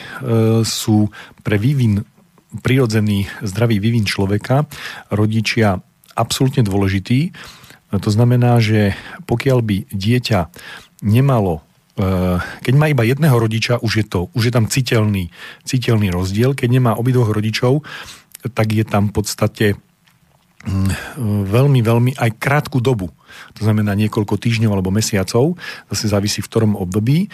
[0.63, 1.11] sú
[1.43, 2.07] pre vývin,
[2.63, 4.67] prirodzený zdravý vývin človeka
[5.11, 5.81] rodičia
[6.17, 7.35] absolútne dôležitý.
[7.93, 8.97] To znamená, že
[9.29, 10.41] pokiaľ by dieťa
[11.07, 11.63] nemalo
[11.95, 12.01] e,
[12.41, 15.31] keď má iba jedného rodiča, už je, to, už je tam citeľný,
[15.63, 16.57] citeľný rozdiel.
[16.57, 17.87] Keď nemá obidvoch rodičov,
[18.53, 19.67] tak je tam v podstate
[21.47, 23.11] veľmi, veľmi aj krátku dobu.
[23.57, 25.55] To znamená niekoľko týždňov alebo mesiacov,
[25.93, 27.29] zase závisí v ktorom období, e,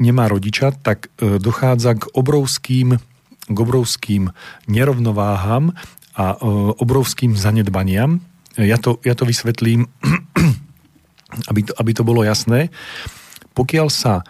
[0.00, 2.96] nemá rodiča, tak e, dochádza k obrovským,
[3.48, 4.32] k obrovským
[4.66, 5.76] nerovnováham
[6.16, 6.36] a e,
[6.80, 8.24] obrovským zanedbaniam.
[8.56, 9.88] Ja to, ja to vysvetlím,
[11.50, 12.72] aby to, aby to bolo jasné.
[13.52, 14.24] Pokiaľ sa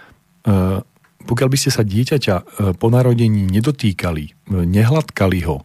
[1.22, 5.62] pokiaľ by ste sa dieťaťa po narodení nedotýkali, nehladkali ho,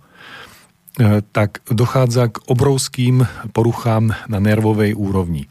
[1.31, 3.21] tak dochádza k obrovským
[3.53, 5.45] poruchám na nervovej úrovni.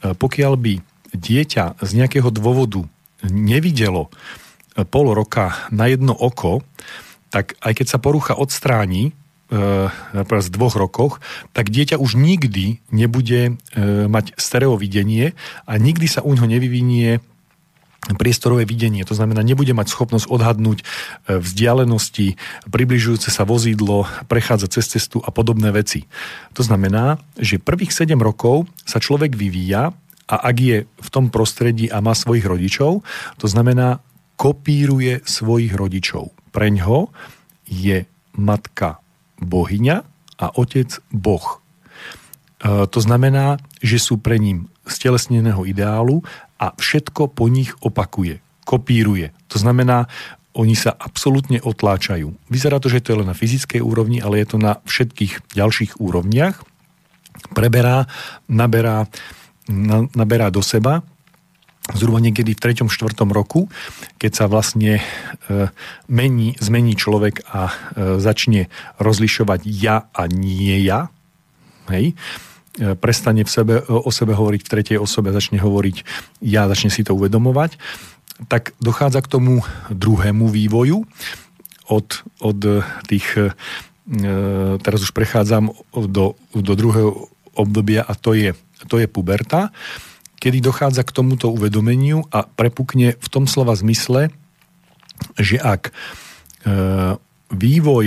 [0.00, 0.74] Pokiaľ by
[1.10, 2.86] dieťa z nejakého dôvodu
[3.26, 4.14] nevidelo
[4.92, 6.62] pol roka na jedno oko,
[7.34, 9.10] tak aj keď sa porucha odstráni,
[10.14, 11.14] napríklad z dvoch rokoch,
[11.50, 13.58] tak dieťa už nikdy nebude
[14.06, 15.34] mať stereovidenie
[15.66, 17.18] a nikdy sa u neho nevyvinie
[18.14, 19.02] priestorové videnie.
[19.02, 20.84] To znamená, nebude mať schopnosť odhadnúť e,
[21.42, 22.38] vzdialenosti,
[22.70, 26.06] približujúce sa vozidlo, prechádzať cez cestu a podobné veci.
[26.54, 29.90] To znamená, že prvých 7 rokov sa človek vyvíja
[30.30, 33.02] a ak je v tom prostredí a má svojich rodičov,
[33.42, 33.98] to znamená,
[34.38, 36.30] kopíruje svojich rodičov.
[36.54, 37.10] Preňho
[37.66, 39.02] je matka
[39.42, 39.96] bohyňa
[40.36, 41.46] a otec boh.
[41.50, 41.56] E,
[42.86, 46.22] to znamená, že sú pre ním stelesneného ideálu
[46.56, 49.34] a všetko po nich opakuje, kopíruje.
[49.52, 50.08] To znamená,
[50.56, 52.32] oni sa absolútne otláčajú.
[52.48, 56.00] Vyzerá to, že to je len na fyzickej úrovni, ale je to na všetkých ďalších
[56.00, 56.64] úrovniach.
[57.52, 58.08] Preberá,
[58.48, 59.04] naberá,
[59.68, 61.04] na, naberá do seba
[61.94, 62.90] zhruba niekedy v 3.
[62.90, 63.14] 4.
[63.30, 63.70] roku,
[64.18, 65.02] keď sa vlastne e,
[66.10, 67.74] mení, zmení človek a e,
[68.18, 68.66] začne
[68.98, 71.14] rozlišovať ja a nie ja,
[71.94, 72.18] hej,
[72.76, 75.96] prestane v sebe, o sebe hovoriť v tretej osobe, začne hovoriť
[76.44, 77.80] ja, začne si to uvedomovať,
[78.52, 81.08] tak dochádza k tomu druhému vývoju.
[81.86, 82.08] Od,
[82.42, 82.58] od
[83.06, 83.48] tých, e,
[84.82, 88.52] teraz už prechádzam do, do druhého obdobia a to je,
[88.90, 89.70] to je puberta,
[90.36, 94.28] kedy dochádza k tomuto uvedomeniu a prepukne v tom slova zmysle,
[95.38, 95.92] že ak e,
[97.54, 98.06] vývoj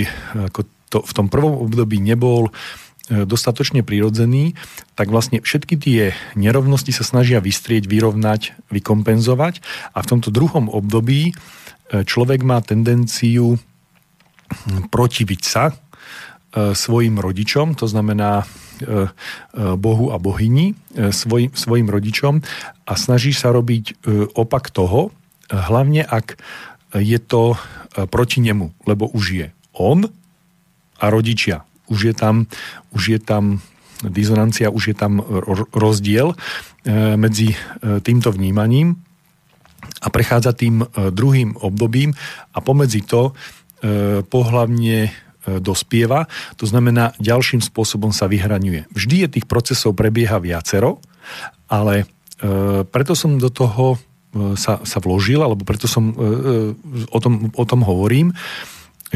[0.52, 0.60] ako
[0.92, 4.54] to v tom prvom období nebol E, dostatočne prirodzený,
[4.94, 6.02] tak vlastne všetky tie
[6.38, 9.60] nerovnosti sa snažia vystrieť, vyrovnať, vykompenzovať.
[9.92, 11.32] A v tomto druhom období e,
[12.06, 13.58] človek má tendenciu
[14.94, 15.74] protiviť sa e,
[16.72, 18.46] svojim rodičom, to znamená
[19.76, 20.72] Bohu a bohyni,
[21.12, 22.40] svojim, svojim rodičom
[22.88, 25.12] a snaží sa robiť opak toho,
[25.52, 26.40] hlavne ak
[26.96, 27.60] je to
[28.08, 29.46] proti nemu, lebo už je
[29.76, 30.08] on
[30.96, 32.46] a rodičia už je tam,
[32.94, 33.60] už je tam
[34.08, 35.20] dizonancia, už je tam
[35.76, 36.36] rozdiel e,
[37.20, 37.56] medzi e,
[38.00, 38.96] týmto vnímaním
[40.00, 42.16] a prechádza tým e, druhým obdobím
[42.56, 43.36] a pomedzi to
[44.28, 45.08] pohlavne
[45.48, 46.28] dospieva,
[46.60, 48.92] to znamená ďalším spôsobom sa vyhraňuje.
[48.92, 51.00] Vždy je tých procesov prebieha viacero,
[51.64, 52.04] ale
[52.92, 53.96] preto som do toho
[54.52, 56.12] sa, sa vložil, alebo preto som
[57.08, 58.36] o tom, o tom hovorím,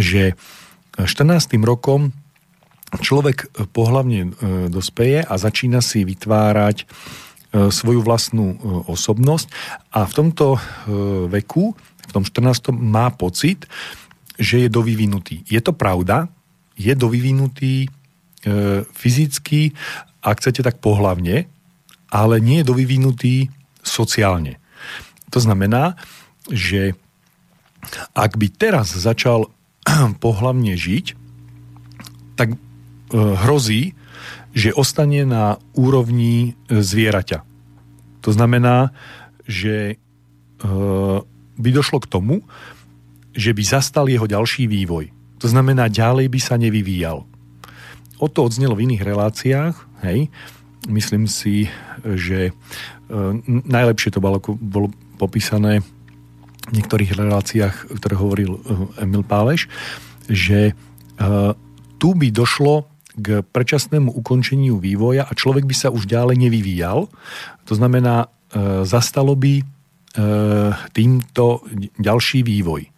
[0.00, 0.32] že
[0.96, 1.60] 14.
[1.60, 2.16] rokom
[2.92, 4.28] človek pohľavne e,
[4.70, 6.86] dospeje a začína si vytvárať e,
[7.72, 8.56] svoju vlastnú e,
[8.90, 9.46] osobnosť
[9.94, 10.46] a v tomto
[11.30, 12.74] veku, v tom 14.
[12.74, 13.66] má pocit,
[14.36, 15.46] že je dovyvinutý.
[15.46, 16.26] Je to pravda,
[16.74, 17.86] je dovyvinutý
[18.92, 19.72] fyzicky,
[20.20, 21.48] ak chcete tak pohlavne,
[22.12, 23.48] ale nie je dovyvinutý
[23.80, 24.60] sociálne.
[25.32, 25.96] To znamená,
[26.52, 26.92] že
[28.12, 29.48] ak by teraz začal
[30.24, 31.16] pohlavne žiť,
[32.36, 32.73] tak E,
[33.14, 33.94] hrozí,
[34.54, 37.42] že ostane na úrovni e, zvieraťa.
[38.22, 38.90] To znamená,
[39.46, 39.96] že e,
[41.54, 42.42] by došlo k tomu,
[43.34, 45.10] že by zastal jeho ďalší vývoj.
[45.42, 47.26] To znamená, ďalej by sa nevyvíjal.
[48.22, 49.74] O to odznelo v iných reláciách,
[50.06, 50.30] hej.
[50.86, 51.66] Myslím si,
[52.04, 52.54] že
[53.48, 55.82] najlepšie to bolo, bolo popísané
[56.68, 58.60] v niektorých reláciách, ktoré hovoril
[59.00, 59.66] Emil Páleš,
[60.28, 60.76] že
[61.98, 67.06] tu by došlo k predčasnému ukončeniu vývoja a človek by sa už ďalej nevyvíjal.
[67.66, 69.64] To znamená, e, zastalo by e,
[70.90, 71.62] týmto
[71.98, 72.82] ďalší vývoj.
[72.86, 72.90] E,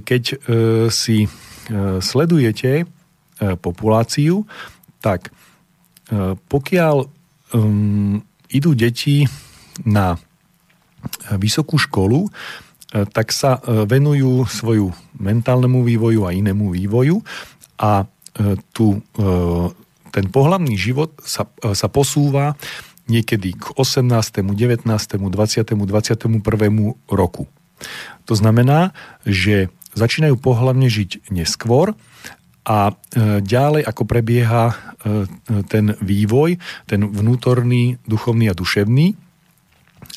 [0.00, 0.22] keď
[0.88, 1.28] si
[2.00, 2.88] sledujete
[3.60, 4.48] populáciu,
[5.04, 5.28] tak
[6.48, 7.06] pokiaľ e,
[8.48, 9.28] idú deti
[9.84, 10.16] na
[11.30, 12.26] vysokú školu,
[12.88, 17.20] tak sa venujú svoju mentálnemu vývoju a inému vývoju
[17.76, 18.08] a
[18.38, 19.26] E, tu, e,
[20.14, 22.54] ten pohľavný život sa, e, sa posúva
[23.10, 26.94] niekedy k 18., 19., 20., 21.
[27.10, 27.50] roku.
[28.30, 28.94] To znamená,
[29.26, 31.96] že začínajú pohľavne žiť neskôr
[32.68, 32.92] a
[33.40, 34.76] ďalej ako prebieha
[35.72, 39.16] ten vývoj, ten vnútorný, duchovný a duševný.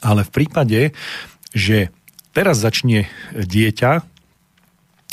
[0.03, 0.91] Ale v prípade,
[1.55, 1.95] že
[2.35, 4.10] teraz začne dieťa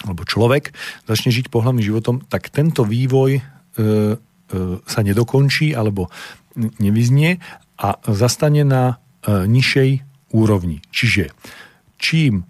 [0.09, 0.73] alebo človek
[1.05, 4.17] začne žiť pohľadným životom, tak tento vývoj e, e,
[4.89, 6.09] sa nedokončí alebo
[6.57, 7.39] nevyznie
[7.79, 9.91] a zastane na e, nižšej
[10.35, 10.83] úrovni.
[10.91, 11.31] Čiže
[11.97, 12.45] čím e,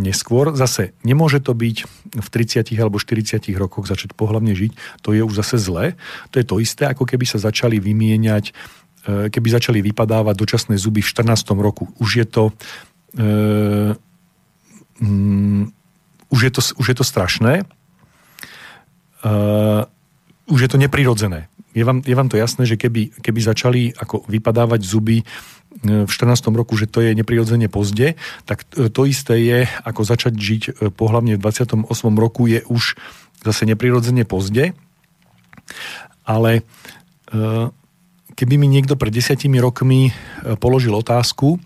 [0.00, 1.76] neskôr, zase nemôže to byť
[2.16, 5.94] v 30 alebo 40 rokoch začať pohľadne žiť, to je už zase zlé.
[6.32, 8.52] To je to isté, ako keby sa začali vymieňať, e,
[9.28, 11.52] keby začali vypadávať dočasné zuby v 14.
[11.60, 11.92] roku.
[12.00, 13.94] Už je to e,
[16.28, 17.64] už je to, už je to strašné,
[19.24, 19.84] uh,
[20.48, 21.48] už je to neprirodzené.
[21.76, 26.10] Je vám, je vám to jasné, že keby, keby začali ako vypadávať zuby uh, v
[26.10, 26.52] 14.
[26.52, 30.62] roku, že to je neprirodzene pozde, tak to isté je, ako začať žiť
[30.96, 31.88] pohľavne v 28.
[32.16, 32.96] roku je už
[33.44, 34.76] zase neprirodzene pozde.
[36.28, 36.60] Ale
[37.32, 37.72] uh,
[38.36, 40.12] keby mi niekto pred desiatimi rokmi
[40.60, 41.58] položil otázku,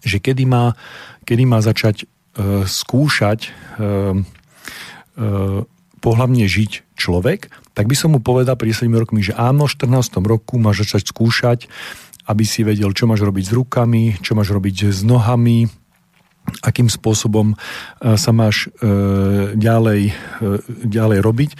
[0.00, 0.78] že kedy má,
[1.26, 2.06] kedy má začať
[2.64, 4.24] skúšať e, e,
[6.02, 10.18] pohlavne žiť človek, tak by som mu povedal pri 7 rokmi, že áno, v 14.
[10.26, 11.70] roku máš začať skúšať,
[12.26, 15.70] aby si vedel, čo máš robiť s rukami, čo máš robiť s nohami,
[16.62, 17.56] akým spôsobom e,
[18.18, 20.12] sa máš e, ďalej, e,
[20.90, 21.50] ďalej robiť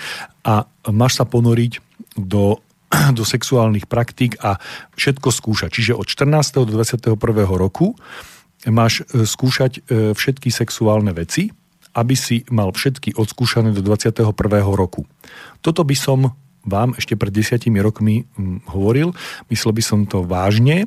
[0.42, 1.78] a máš sa ponoriť
[2.18, 2.58] do,
[3.18, 4.58] do sexuálnych praktík a
[4.98, 5.70] všetko skúšať.
[5.70, 6.66] Čiže od 14.
[6.66, 7.14] do 21.
[7.46, 7.94] roku
[8.68, 11.50] máš skúšať všetky sexuálne veci,
[11.92, 14.32] aby si mal všetky odskúšané do 21.
[14.72, 15.04] roku.
[15.60, 18.22] Toto by som vám ešte pred desiatimi rokmi
[18.70, 19.12] hovoril,
[19.50, 20.86] myslel by som to vážne,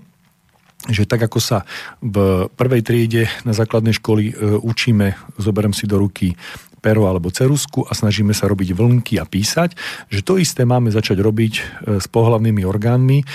[0.87, 1.65] že tak ako sa
[1.99, 6.37] v prvej triede na základnej školy e, učíme, zoberiem si do ruky
[6.85, 9.73] pero alebo cerusku a snažíme sa robiť vlnky a písať,
[10.05, 11.61] že to isté máme začať robiť e,
[11.97, 13.25] s pohľavnými orgánmi,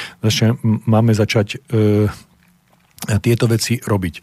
[0.87, 2.07] máme začať e,
[3.23, 4.15] tieto veci robiť.
[4.17, 4.23] E,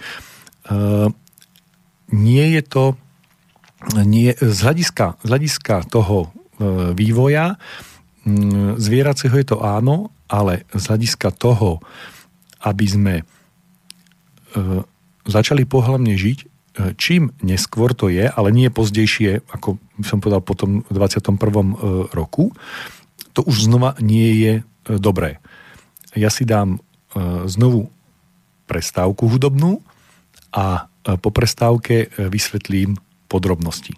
[2.13, 2.83] nie je to
[4.03, 6.27] nie, z, hľadiska, z hľadiska toho e,
[6.97, 7.61] vývoja
[8.75, 11.79] zvieracieho je to áno, ale z hľadiska toho,
[12.59, 13.23] aby sme e,
[15.23, 16.39] začali pohľavne žiť,
[16.99, 21.39] čím neskôr to je, ale nie pozdejšie, ako som povedal potom v 21.
[21.39, 21.75] E,
[22.11, 22.51] roku,
[23.31, 24.53] to už znova nie je
[24.97, 25.39] dobré.
[26.17, 26.81] Ja si dám
[27.45, 27.93] znovu
[28.67, 29.79] prestávku hudobnú
[30.51, 30.91] a
[31.23, 32.99] po prestávke vysvetlím
[33.31, 33.95] podrobnosti.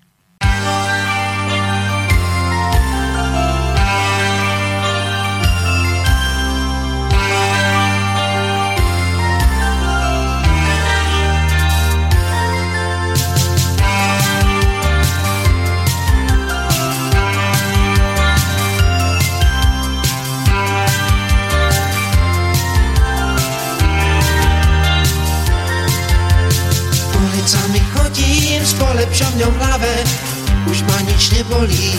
[29.49, 29.93] V hlave
[30.69, 31.97] už ma nič nebolí.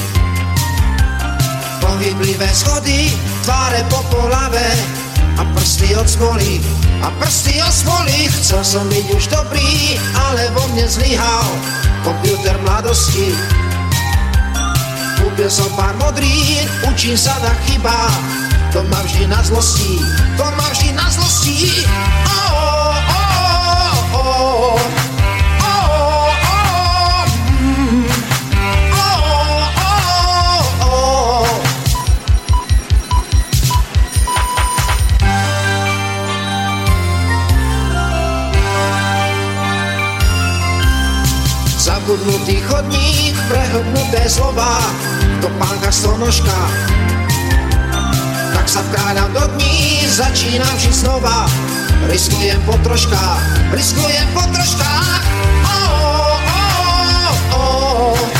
[1.81, 3.13] Pohyblivé schody,
[3.45, 4.71] tváre po polave
[5.41, 6.61] a prsty od smoly,
[7.03, 8.29] a prsty od smoly.
[8.41, 9.99] Chcel som byť už dobrý,
[10.31, 11.49] ale vo mne zlyhal
[12.05, 13.33] komputer mladosti.
[15.21, 17.97] Kúpil som pár modrín, učím sa na chyba,
[18.73, 20.01] to ma vždy na zlosti,
[20.37, 21.85] to ma vždy na zlosti.
[22.25, 22.80] Oh,
[44.11, 44.83] prehodnuté slova,
[45.41, 46.59] to pánka stonožka.
[48.55, 51.47] Tak sa vkrádam do dní, začínam žiť znova.
[52.11, 55.23] Riskujem po troškách, riskujem po troškách.
[55.63, 58.40] Oh, oh, oh, oh.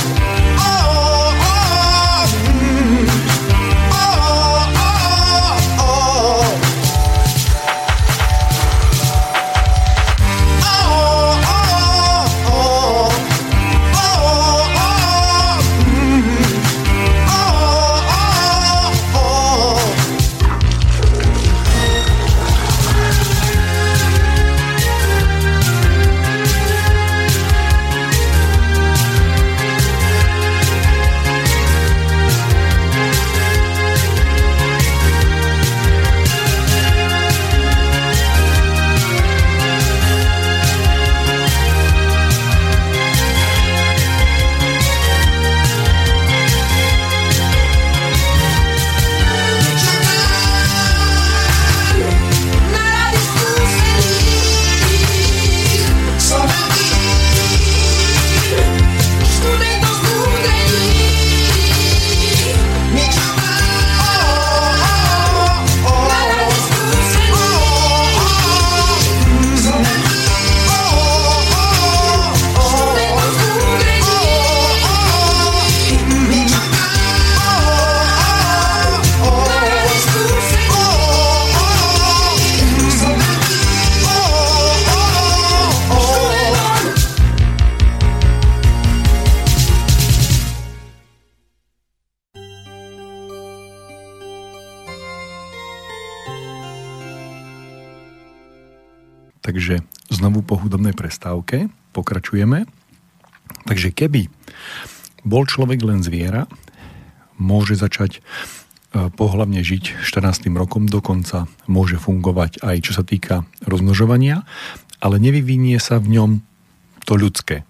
[100.43, 102.67] Prestávke, pokračujeme.
[103.67, 104.31] Takže keby
[105.27, 106.49] bol človek len zviera,
[107.37, 110.49] môže začať e, pohlavne žiť 14.
[110.57, 114.45] rokom, dokonca môže fungovať aj čo sa týka rozmnožovania,
[115.01, 116.31] ale nevyvinie sa v ňom
[117.09, 117.65] to ľudské.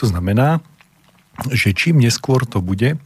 [0.00, 0.64] To znamená,
[1.52, 2.98] že čím neskôr to bude,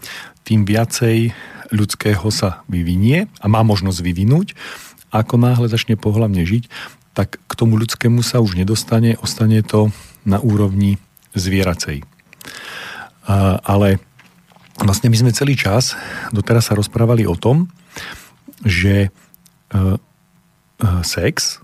[0.43, 1.37] tým viacej
[1.73, 4.55] ľudského sa vyvinie a má možnosť vyvinúť.
[5.13, 6.69] Ako náhle začne pohľavne žiť,
[7.13, 9.93] tak k tomu ľudskému sa už nedostane, ostane to
[10.25, 10.97] na úrovni
[11.37, 12.05] zvieracej.
[13.63, 14.01] Ale
[14.81, 15.95] vlastne my sme celý čas
[16.33, 17.69] doteraz sa rozprávali o tom,
[18.63, 19.97] že e, e,
[21.03, 21.61] sex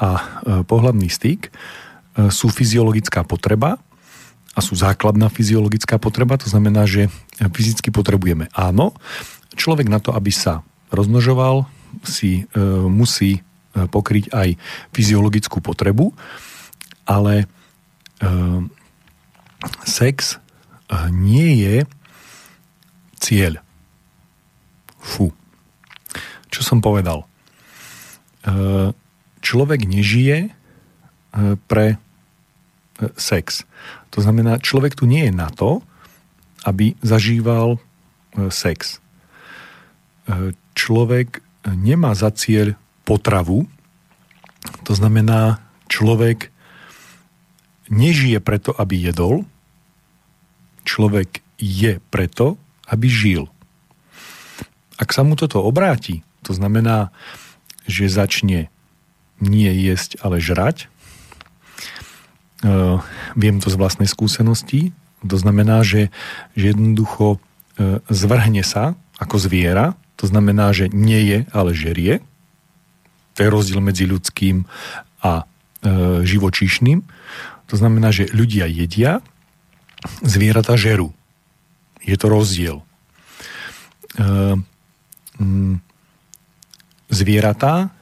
[0.00, 0.22] a e,
[0.64, 1.52] pohľadný styk
[2.30, 3.78] sú fyziologická potreba
[4.52, 7.06] a sú základná fyziologická potreba, to znamená, že
[7.38, 8.50] fyzicky potrebujeme.
[8.50, 8.92] Áno,
[9.54, 11.70] človek na to, aby sa rozmnožoval,
[12.02, 12.44] si
[12.90, 13.40] musí
[13.74, 14.48] pokryť aj
[14.90, 16.10] fyziologickú potrebu,
[17.06, 17.46] ale e,
[19.86, 20.38] sex e,
[21.10, 21.76] nie je
[23.20, 23.62] cieľ.
[25.00, 25.32] Fu.
[26.50, 27.24] Čo som povedal?
[27.24, 28.92] E,
[29.42, 30.50] človek nežije e,
[31.70, 31.98] pre e,
[33.14, 33.66] sex.
[34.14, 35.82] To znamená, človek tu nie je na to,
[36.66, 37.80] aby zažíval e,
[38.50, 38.98] sex.
[40.26, 42.76] E, človek nemá za cieľ
[43.10, 43.66] potravu.
[44.86, 45.58] To znamená,
[45.90, 46.54] človek
[47.90, 49.42] nežije preto, aby jedol,
[50.86, 52.54] človek je preto,
[52.86, 53.50] aby žil.
[54.94, 57.10] Ak sa mu toto obráti, to znamená,
[57.90, 58.70] že začne
[59.42, 60.86] nie jesť, ale žrať,
[62.62, 63.02] uh,
[63.34, 64.94] viem to z vlastnej skúsenosti,
[65.26, 66.14] to znamená, že,
[66.54, 72.20] že jednoducho uh, zvrhne sa ako zviera, to znamená, že nie je, ale žerie,
[73.34, 74.66] to je rozdiel medzi ľudským
[75.22, 75.44] a e,
[76.26, 77.04] živočíšnym.
[77.70, 79.22] To znamená, že ľudia jedia,
[80.24, 81.12] zvieratá žerú.
[82.02, 82.82] Je to rozdiel.
[84.16, 84.24] E,
[85.38, 85.78] mm,
[87.12, 87.92] zvieratá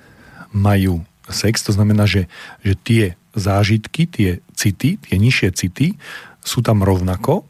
[0.55, 2.26] majú sex, to znamená, že,
[2.64, 3.05] že tie
[3.37, 5.95] zážitky, tie city, tie nižšie city
[6.41, 7.45] sú tam rovnako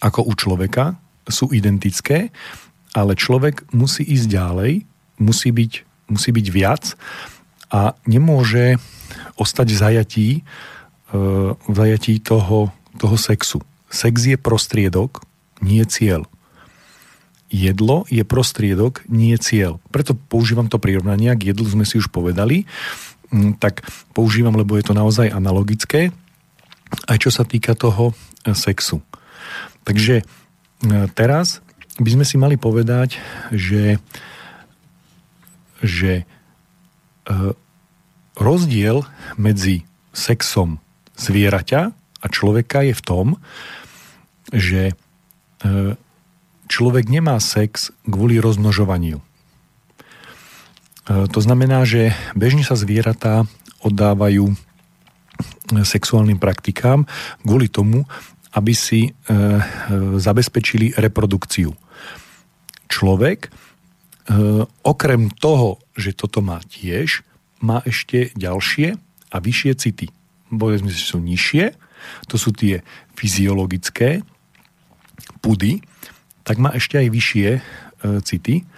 [0.00, 0.96] ako u človeka,
[1.28, 2.32] sú identické,
[2.94, 4.72] ale človek musí ísť ďalej,
[5.18, 5.72] musí byť
[6.08, 6.84] musí byť viac
[7.72, 8.78] a nemôže
[9.34, 10.42] ostať v zajatí, e,
[11.54, 13.60] v zajatí toho, toho sexu.
[13.90, 15.22] Sex je prostriedok,
[15.62, 16.26] nie cieľ.
[17.50, 19.78] Jedlo je prostriedok, nie cieľ.
[19.94, 22.66] Preto používam to prirovnanie, k jedlu sme si už povedali,
[23.30, 26.10] mm, tak používam, lebo je to naozaj analogické,
[27.06, 29.02] aj čo sa týka toho e, sexu.
[29.86, 30.24] Takže e,
[31.14, 31.62] teraz
[31.98, 33.22] by sme si mali povedať,
[33.54, 34.02] že
[35.82, 36.24] že e,
[38.38, 39.02] rozdiel
[39.34, 39.82] medzi
[40.14, 40.78] sexom
[41.18, 43.26] zvieraťa a človeka je v tom,
[44.54, 44.94] že e,
[46.70, 49.18] človek nemá sex kvôli rozmnožovaniu.
[49.18, 49.24] E,
[51.30, 53.48] to znamená, že bežne sa zvieratá
[53.82, 54.54] oddávajú
[55.64, 57.08] sexuálnym praktikám
[57.42, 58.06] kvôli tomu,
[58.54, 59.10] aby si
[60.20, 61.74] zabezpečili reprodukciu.
[62.86, 63.50] Človek
[64.80, 67.20] okrem toho, že toto má tiež,
[67.60, 68.96] má ešte ďalšie
[69.32, 70.08] a vyššie city.
[70.48, 71.74] Povedzme, že sú nižšie,
[72.28, 72.84] to sú tie
[73.16, 74.20] fyziologické
[75.40, 75.80] pudy,
[76.44, 77.60] tak má ešte aj vyššie e,
[78.20, 78.68] city.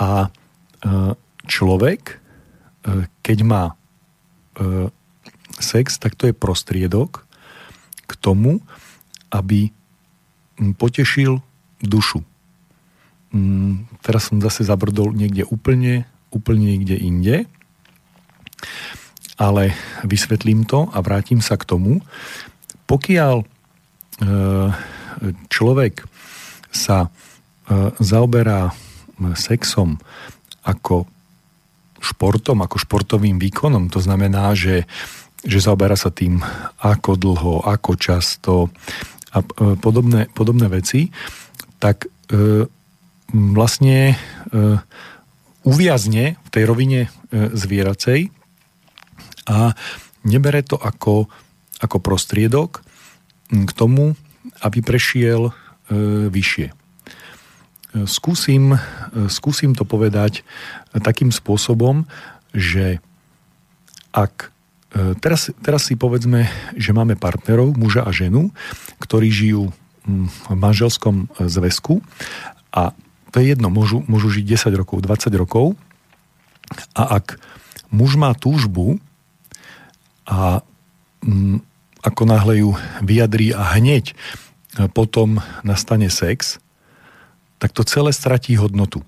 [0.00, 0.28] A e,
[1.44, 2.16] človek, e,
[3.20, 3.74] keď má e,
[5.60, 7.28] sex, tak to je prostriedok
[8.08, 8.64] k tomu,
[9.28, 9.68] aby
[10.80, 11.44] potešil
[11.84, 12.24] dušu
[13.32, 17.36] mm, teraz som zase zabrdol niekde úplne, úplne niekde inde,
[19.36, 22.00] ale vysvetlím to a vrátim sa k tomu.
[22.88, 23.46] Pokiaľ e,
[25.52, 26.08] človek
[26.72, 27.08] sa e,
[28.00, 28.72] zaoberá
[29.36, 29.96] sexom
[30.64, 31.08] ako
[32.00, 34.84] športom, ako športovým výkonom, to znamená, že,
[35.40, 36.40] že zaoberá sa tým
[36.80, 38.68] ako dlho, ako často
[39.32, 39.40] a
[39.80, 41.12] podobné, podobné veci,
[41.76, 42.08] tak
[43.36, 44.16] vlastne e,
[45.66, 47.08] uviazne v tej rovine e,
[47.52, 48.32] zvieracej
[49.46, 49.76] a
[50.26, 51.30] nebere to ako,
[51.78, 52.82] ako prostriedok
[53.52, 54.16] k tomu,
[54.64, 55.52] aby prešiel e,
[56.32, 56.72] vyššie.
[57.96, 58.76] Skúsim,
[59.32, 60.44] skúsim to povedať
[60.92, 62.04] takým spôsobom,
[62.52, 63.00] že
[64.12, 64.52] ak
[65.24, 66.44] teraz, teraz si povedzme,
[66.76, 68.52] že máme partnerov, muža a ženu,
[69.00, 69.72] ktorí žijú
[70.04, 72.04] v manželskom zväzku
[72.68, 72.92] a
[73.30, 75.74] to je jedno, môžu, môžu žiť 10 rokov, 20 rokov
[76.94, 77.38] a ak
[77.90, 78.98] muž má túžbu
[80.26, 80.62] a
[81.22, 81.58] m, mm,
[82.06, 82.70] ako náhle ju
[83.02, 84.14] vyjadrí a hneď e,
[84.86, 86.62] potom nastane sex,
[87.58, 89.02] tak to celé stratí hodnotu.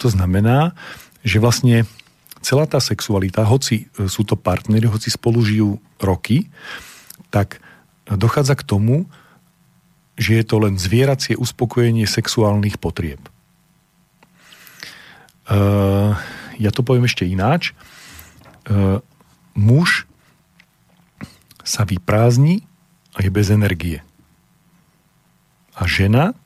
[0.00, 0.72] To znamená,
[1.20, 1.84] že vlastne
[2.40, 6.48] celá tá sexualita, hoci e, sú to partnery, hoci spolu žijú roky,
[7.28, 7.60] tak
[8.08, 9.04] dochádza k tomu,
[10.14, 13.20] že je to len zvieracie uspokojenie sexuálnych potrieb.
[15.44, 16.16] Uh,
[16.56, 17.76] ja to poviem ešte ináč.
[18.64, 19.04] Uh,
[19.52, 20.08] muž
[21.64, 22.64] sa vyprázdni
[23.16, 24.04] a je bez energie.
[25.74, 26.36] A žena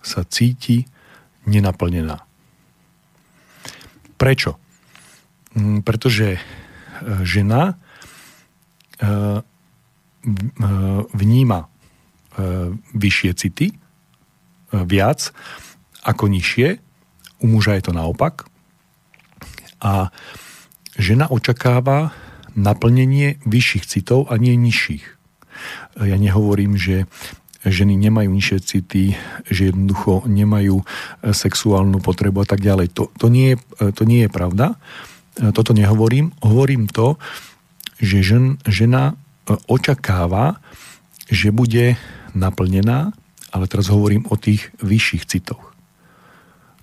[0.00, 0.88] sa cíti
[1.44, 2.24] nenaplnená.
[4.18, 4.58] Prečo?
[5.54, 6.40] Mm, pretože e,
[7.22, 7.78] žena
[11.14, 11.70] vníma
[12.94, 13.78] vyššie city
[14.74, 15.30] viac
[16.02, 16.82] ako nižšie.
[17.38, 18.46] U muža je to naopak.
[19.78, 20.10] A
[20.98, 22.10] žena očakáva
[22.58, 25.04] naplnenie vyšších citov a nie nižších.
[26.02, 27.06] Ja nehovorím, že
[27.62, 29.14] ženy nemajú nižšie city,
[29.46, 30.82] že jednoducho nemajú
[31.22, 32.94] sexuálnu potrebu a tak ďalej.
[32.94, 33.56] To, to, nie, je,
[33.94, 34.78] to nie je pravda.
[35.38, 36.34] Toto nehovorím.
[36.42, 37.18] Hovorím to,
[37.98, 39.14] že žen, žena
[39.70, 40.58] očakáva,
[41.30, 41.98] že bude
[42.34, 43.14] naplnená,
[43.50, 45.67] ale teraz hovorím o tých vyšších citoch.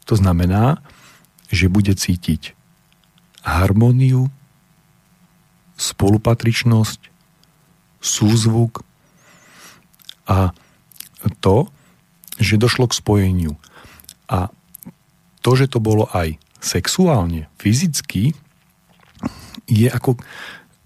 [0.05, 0.81] To znamená,
[1.49, 2.53] že bude cítiť
[3.45, 4.33] harmóniu,
[5.77, 7.11] spolupatričnosť,
[8.01, 8.85] súzvuk
[10.25, 10.53] a
[11.41, 11.69] to,
[12.37, 13.53] že došlo k spojeniu.
[14.29, 14.49] A
[15.41, 18.33] to, že to bolo aj sexuálne, fyzicky,
[19.65, 20.17] je ako,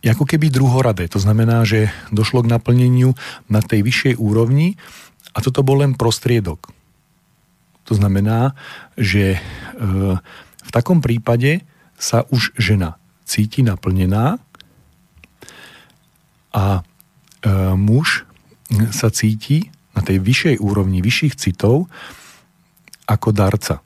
[0.03, 1.07] ako keby druhoradé.
[1.11, 3.15] To znamená, že došlo k naplneniu
[3.51, 4.75] na tej vyššej úrovni
[5.35, 6.71] a toto bol len prostriedok.
[7.89, 8.53] To znamená,
[8.93, 9.39] že e,
[10.61, 11.65] v takom prípade
[11.97, 14.37] sa už žena cíti naplnená
[16.53, 16.81] a e,
[17.73, 18.29] muž
[18.93, 21.89] sa cíti na tej vyššej úrovni, vyšších citov
[23.09, 23.81] ako darca.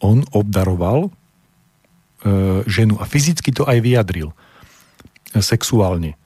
[0.00, 1.10] On obdaroval e,
[2.64, 4.32] ženu a fyzicky to aj vyjadril
[5.36, 6.16] sexuálne.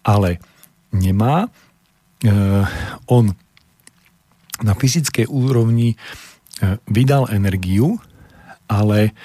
[0.00, 0.40] Ale
[0.88, 1.52] nemá
[3.10, 3.36] on
[4.60, 5.96] na fyzickej úrovni e,
[6.84, 7.96] vydal energiu,
[8.68, 9.16] ale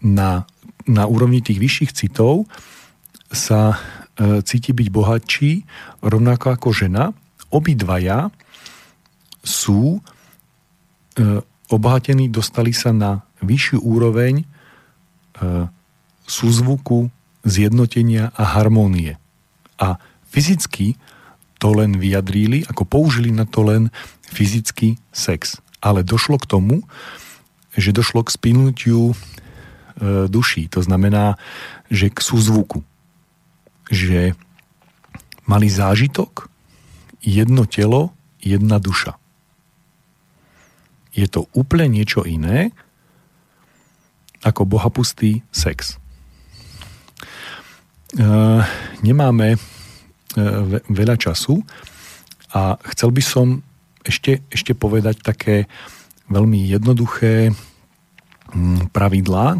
[0.00, 0.48] na,
[0.88, 2.48] na úrovni tých vyšších citov
[3.28, 3.76] sa
[4.16, 5.52] e, cíti byť bohatší
[6.00, 7.12] rovnako ako žena
[7.52, 8.32] obidvaja
[9.44, 10.00] sú e,
[11.68, 14.48] obohatení, dostali sa na vyššiu úroveň
[16.24, 17.10] súzvuku,
[17.44, 19.20] zjednotenia a harmónie.
[19.76, 20.00] A
[20.30, 20.96] fyzicky
[21.60, 23.92] to len vyjadrili, ako použili na to len
[24.30, 25.60] fyzický sex.
[25.84, 26.82] Ale došlo k tomu,
[27.76, 29.16] že došlo k spinutiu e,
[30.30, 30.70] duší.
[30.72, 31.36] To znamená,
[31.90, 32.80] že k súzvuku.
[33.90, 34.32] Že
[35.44, 36.48] mali zážitok,
[37.20, 39.16] jedno telo, jedna duša.
[41.14, 42.74] Je to úplne niečo iné
[44.44, 45.96] ako bohapustý sex.
[48.14, 48.22] E,
[49.00, 49.58] nemáme e,
[50.90, 51.64] veľa času
[52.54, 53.46] a chcel by som
[54.04, 55.66] ešte, ešte povedať také
[56.28, 57.52] veľmi jednoduché
[58.52, 59.58] mm, pravidlá,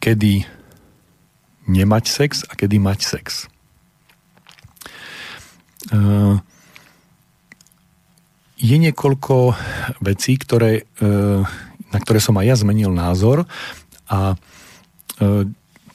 [0.00, 0.44] kedy
[1.66, 3.50] nemať sex a kedy mať sex.
[5.88, 6.36] Eh,
[8.60, 9.56] je niekoľko
[10.04, 11.40] vecí, ktoré, eh,
[11.90, 13.48] na ktoré som aj ja zmenil názor
[14.04, 15.44] a eh,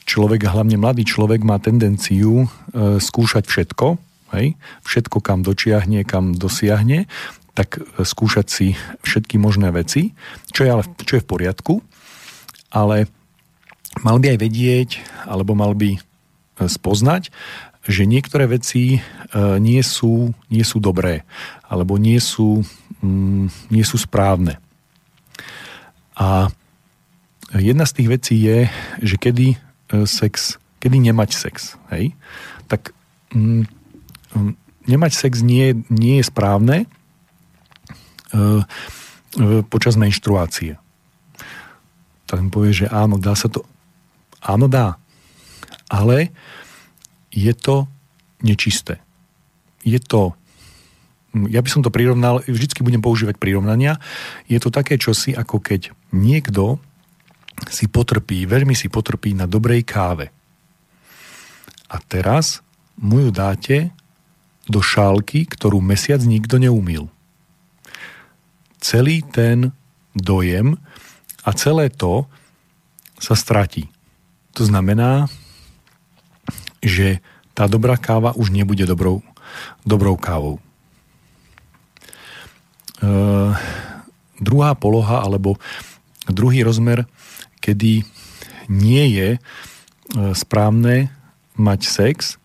[0.06, 2.46] človek, hlavne mladý človek, má tendenciu
[2.76, 3.98] skúšať všetko,
[4.36, 4.60] hej?
[4.84, 7.08] všetko kam dočiahne, kam dosiahne,
[7.56, 8.68] tak skúšať si
[9.02, 10.12] všetky možné veci,
[10.52, 11.74] čo je, ale, čo je v poriadku,
[12.76, 13.08] ale
[14.04, 14.90] mal by aj vedieť,
[15.24, 15.96] alebo mal by
[16.60, 17.32] spoznať,
[17.86, 19.00] že niektoré veci e,
[19.62, 21.22] nie sú, nie sú dobré
[21.70, 22.66] alebo nie sú,
[23.06, 24.58] mm, nie sú správne.
[26.18, 26.50] A
[27.54, 28.60] jedna z tých vecí je,
[29.06, 29.58] že kedy e,
[30.10, 32.18] sex, kedy nemať sex, hej?
[32.66, 32.96] Tak
[33.36, 33.70] mm,
[34.86, 36.88] nemať sex nie, nie je správne e,
[39.68, 40.78] počas menštruácie.
[42.26, 43.66] Tak mi povie, že áno, dá sa to.
[44.42, 44.98] Áno, dá.
[45.90, 46.34] Ale
[47.30, 47.86] je to
[48.42, 49.02] nečisté.
[49.86, 50.34] Je to,
[51.34, 54.02] ja by som to prirovnal, vždycky budem používať prirovnania,
[54.50, 56.82] je to také čosi, ako keď niekto
[57.70, 60.34] si potrpí, veľmi si potrpí na dobrej káve.
[61.86, 62.66] A teraz
[62.98, 63.94] mu ju dáte
[64.66, 67.10] do šálky, ktorú mesiac nikto neumil.
[68.82, 69.74] Celý ten
[70.18, 70.78] dojem
[71.46, 72.26] a celé to
[73.18, 73.90] sa stratí.
[74.58, 75.30] To znamená,
[76.82, 77.20] že
[77.58, 79.24] tá dobrá káva už nebude dobrou,
[79.88, 80.60] dobrou kávou.
[83.02, 83.08] E,
[84.40, 85.58] druhá poloha alebo
[86.28, 87.08] druhý rozmer,
[87.64, 88.06] kedy
[88.70, 89.40] nie je e,
[90.36, 91.10] správne
[91.56, 92.38] mať sex,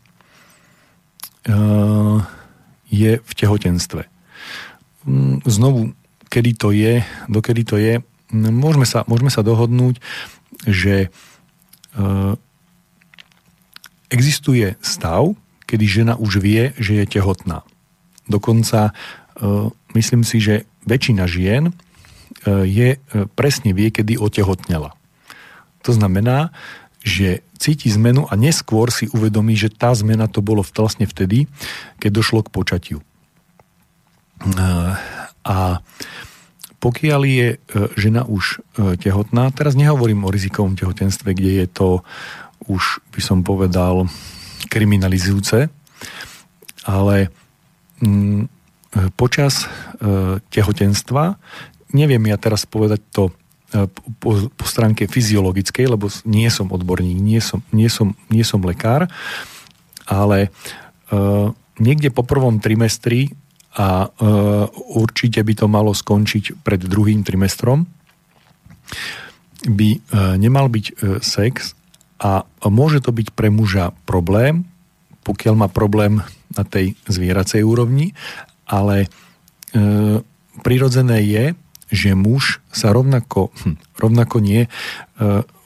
[2.91, 4.03] je v tehotenstve.
[5.07, 5.97] Mm, znovu,
[6.29, 9.99] kedy to je, dokedy to je, môžeme sa, môžeme sa dohodnúť,
[10.69, 11.09] že e,
[14.13, 15.33] existuje stav,
[15.65, 17.65] kedy žena už vie, že je tehotná.
[18.29, 18.93] Dokonca e,
[19.97, 21.73] myslím si, že väčšina žien
[22.47, 22.97] je,
[23.35, 24.95] presne vie, kedy otehotnela.
[25.83, 26.55] To znamená,
[27.01, 31.49] že cíti zmenu a neskôr si uvedomí, že tá zmena to bolo vlastne vtedy,
[32.01, 32.99] keď došlo k počatiu.
[35.45, 35.85] A
[36.81, 37.57] pokiaľ je e,
[38.01, 41.89] žena už e, tehotná, teraz nehovorím o rizikovom tehotenstve, kde je to
[42.65, 44.09] už, by som povedal,
[44.73, 45.69] kriminalizujúce,
[46.89, 47.17] ale
[48.01, 48.47] mm, e,
[49.13, 49.69] počas
[50.49, 51.37] tehotenstva,
[51.93, 53.37] neviem ja teraz povedať to
[54.19, 59.07] po, po stránke fyziologickej, lebo nie som odborník, nie som, nie som, nie som lekár,
[60.11, 60.51] ale
[61.15, 63.33] uh, niekde po prvom trimestri
[63.79, 64.29] a e,
[64.99, 67.87] určite by to malo skončiť pred druhým trimestrom,
[69.65, 69.99] by e,
[70.43, 71.79] nemal byť e, sex
[72.19, 74.67] a môže to byť pre muža problém,
[75.23, 78.13] pokiaľ má problém na tej zvieracej úrovni,
[78.67, 79.09] ale e,
[80.67, 81.45] prirodzené je,
[81.91, 84.69] že muž sa rovnako, hm, rovnako nie, e,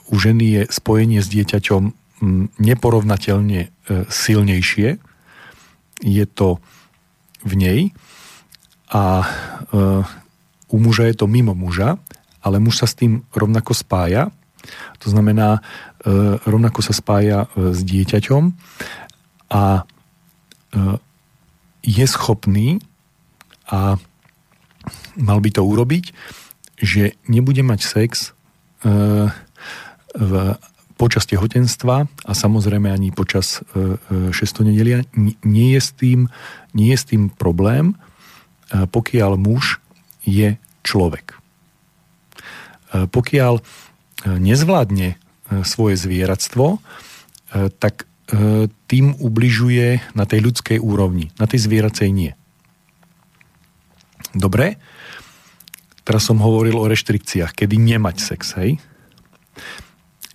[0.08, 3.68] u ženy je spojenie s dieťaťom hm, neporovnateľne e,
[4.08, 5.00] silnejšie.
[6.04, 6.60] Je to
[7.44, 7.80] v nej
[8.94, 9.26] a e,
[10.70, 11.98] u muža je to mimo muža,
[12.40, 14.30] ale muž sa s tým rovnako spája.
[15.02, 18.42] To znamená, e, rovnako sa spája e, s dieťaťom
[19.54, 19.86] a
[21.86, 22.82] je schopný
[23.70, 23.94] a
[25.16, 26.14] mal by to urobiť,
[26.78, 28.34] že nebude mať sex
[30.14, 30.32] v
[30.94, 33.98] počas tehotenstva a samozrejme ani počas e,
[34.30, 35.02] e,
[35.42, 36.30] nie je s tým,
[36.72, 37.94] nie je s tým problém,
[38.72, 39.82] e, pokiaľ muž
[40.24, 40.56] je
[40.86, 41.36] človek.
[42.94, 43.58] Pokiaľ
[44.38, 45.18] nezvládne
[45.66, 46.78] svoje zvieratstvo,
[47.82, 48.06] tak
[48.86, 52.32] tým ubližuje na tej ľudskej úrovni, na tej zvieracej nie.
[54.32, 54.78] Dobre,
[56.04, 58.76] teraz som hovoril o reštrikciách, kedy nemať sex, hej?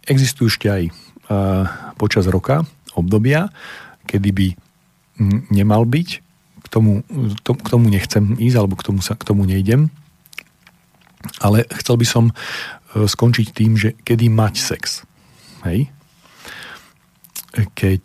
[0.10, 0.84] Existujú ešte aj
[2.02, 2.66] počas roka
[2.98, 3.54] obdobia,
[4.10, 4.48] kedy by
[5.54, 6.10] nemal byť,
[6.66, 7.06] k tomu,
[7.46, 9.94] to, k tomu nechcem ísť, alebo k tomu, sa, k tomu nejdem,
[11.44, 12.34] ale chcel by som e,
[13.06, 15.04] skončiť tým, že kedy mať sex.
[15.68, 15.92] Hej?
[17.76, 18.04] Keď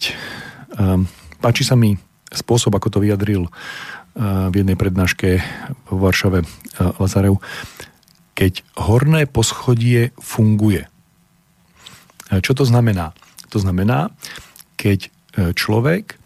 [0.80, 1.06] um,
[1.38, 1.94] páči sa mi
[2.32, 3.46] spôsob, ako to vyjadril
[4.14, 5.42] v jednej prednáške
[5.90, 6.46] v Varšave
[7.02, 7.42] Lazarev,
[8.38, 10.86] keď horné poschodie funguje,
[12.40, 13.12] čo to znamená?
[13.52, 14.10] To znamená,
[14.74, 15.10] keď e,
[15.54, 16.16] človek e,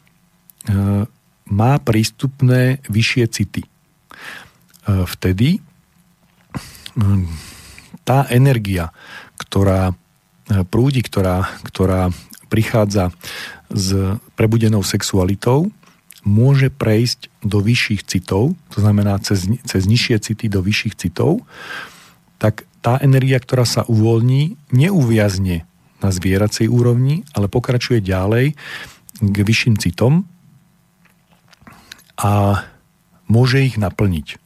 [1.48, 3.62] má prístupné vyššie city.
[3.66, 3.70] E,
[5.04, 5.60] vtedy
[8.02, 8.90] tá energia,
[9.38, 9.94] ktorá
[10.66, 12.10] prúdi, ktorá, ktorá
[12.50, 13.14] prichádza
[13.70, 15.70] s prebudenou sexualitou,
[16.28, 21.48] môže prejsť do vyšších citov, to znamená cez, cez nižšie city do vyšších citov,
[22.36, 25.64] tak tá energia, ktorá sa uvoľní, neuviazne
[25.98, 28.54] na zvieracej úrovni, ale pokračuje ďalej
[29.18, 30.28] k vyšším citom
[32.20, 32.62] a
[33.26, 34.38] môže ich naplniť.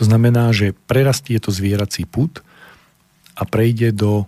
[0.00, 2.42] To znamená, že prerastie to zvierací put
[3.38, 4.26] a prejde do,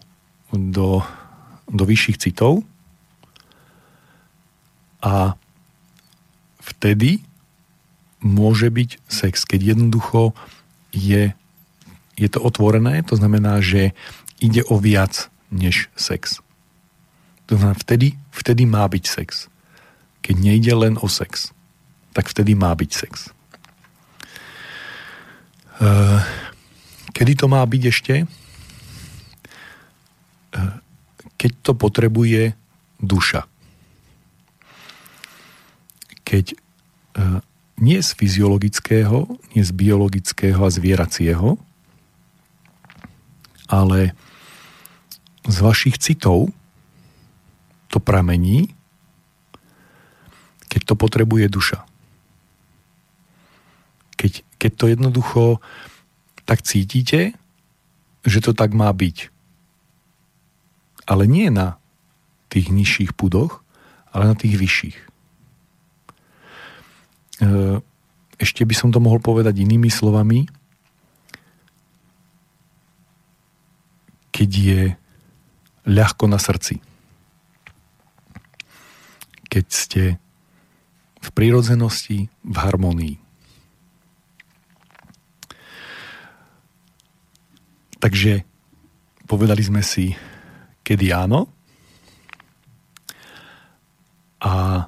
[0.53, 1.03] do,
[1.67, 2.63] do vyšších citov
[5.03, 5.35] a
[6.65, 7.21] vtedy
[8.25, 10.33] môže byť sex, keď jednoducho
[10.97, 11.37] je,
[12.17, 13.93] je to otvorené, to znamená, že
[14.41, 16.41] ide o viac než sex.
[17.53, 19.53] To znamená, vtedy, vtedy má byť sex.
[20.25, 21.53] Keď nejde len o sex,
[22.17, 23.29] tak vtedy má byť sex.
[25.77, 26.25] Uh,
[27.13, 28.15] kedy to má byť ešte?
[30.57, 30.81] Uh,
[31.37, 32.57] keď to potrebuje
[33.03, 33.45] duša.
[36.25, 37.41] Keď uh,
[37.79, 41.59] nie z fyziologického, nie z biologického a zvieracieho,
[43.69, 44.15] ale
[45.45, 46.53] z vašich citov
[47.89, 48.73] to pramení,
[50.69, 51.81] keď to potrebuje duša.
[54.19, 55.43] Keď, keď to jednoducho
[56.45, 57.37] tak cítite,
[58.25, 59.31] že to tak má byť.
[61.05, 61.77] Ale nie na
[62.49, 63.61] tých nižších pudoch,
[64.11, 64.99] ale na tých vyšších.
[67.43, 67.81] E,
[68.39, 70.47] ešte by som to mohol povedať inými slovami.
[74.35, 74.83] Keď je
[75.87, 76.83] ľahko na srdci.
[79.47, 80.03] Keď ste
[81.23, 83.17] v prírodzenosti, v harmonii.
[88.03, 88.45] Takže
[89.25, 90.13] povedali sme si,
[90.85, 91.49] kedy áno.
[94.45, 94.85] A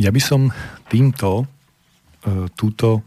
[0.00, 0.48] ja by som
[0.88, 3.04] týmto e, túto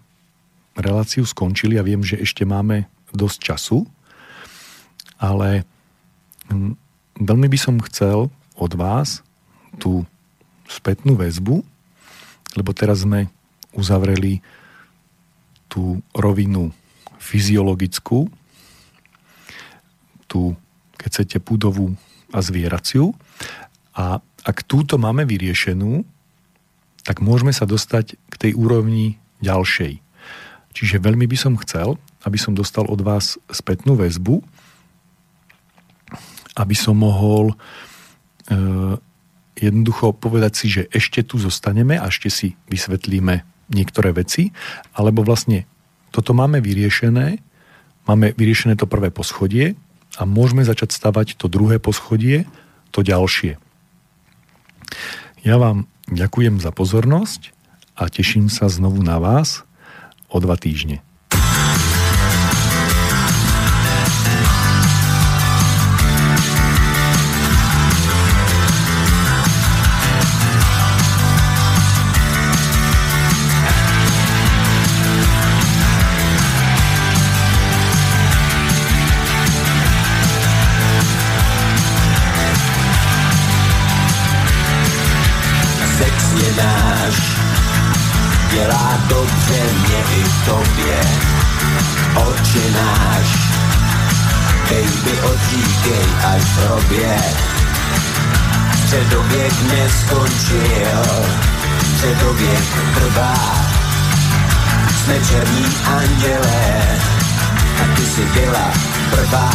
[0.78, 1.82] reláciu skončili.
[1.82, 3.80] Ja viem, že ešte máme dosť času,
[5.18, 5.66] ale
[6.54, 6.78] hm,
[7.18, 9.26] veľmi by som chcel od vás
[9.82, 10.06] tú
[10.70, 11.66] spätnú väzbu,
[12.54, 13.30] lebo teraz sme
[13.74, 14.46] uzavreli
[15.66, 16.70] tú rovinu
[17.18, 18.30] fyziologickú,
[20.30, 20.54] tú,
[21.02, 21.98] keď chcete, púdovú
[22.30, 23.18] a zvieraciu.
[23.98, 26.06] A ak túto máme vyriešenú,
[27.04, 30.00] tak môžeme sa dostať k tej úrovni ďalšej.
[30.74, 34.42] Čiže veľmi by som chcel, aby som dostal od vás spätnú väzbu,
[36.58, 37.56] aby som mohol e,
[39.60, 44.50] jednoducho povedať si, že ešte tu zostaneme a ešte si vysvetlíme niektoré veci,
[44.98, 45.70] alebo vlastne
[46.14, 47.42] toto máme vyriešené,
[48.06, 49.74] máme vyriešené to prvé poschodie
[50.18, 52.46] a môžeme začať stavať to druhé poschodie,
[52.94, 53.58] to ďalšie.
[55.42, 57.54] Ja vám ďakujem za pozornosť
[57.94, 59.64] a teším sa znovu na vás
[60.28, 61.06] o dva týždne.
[98.94, 101.04] Středověk neskončil,
[101.96, 102.64] středověk
[102.96, 103.36] trvá.
[105.04, 107.00] Jsme černí andělé
[107.84, 108.72] a ty si byla
[109.12, 109.52] prvá.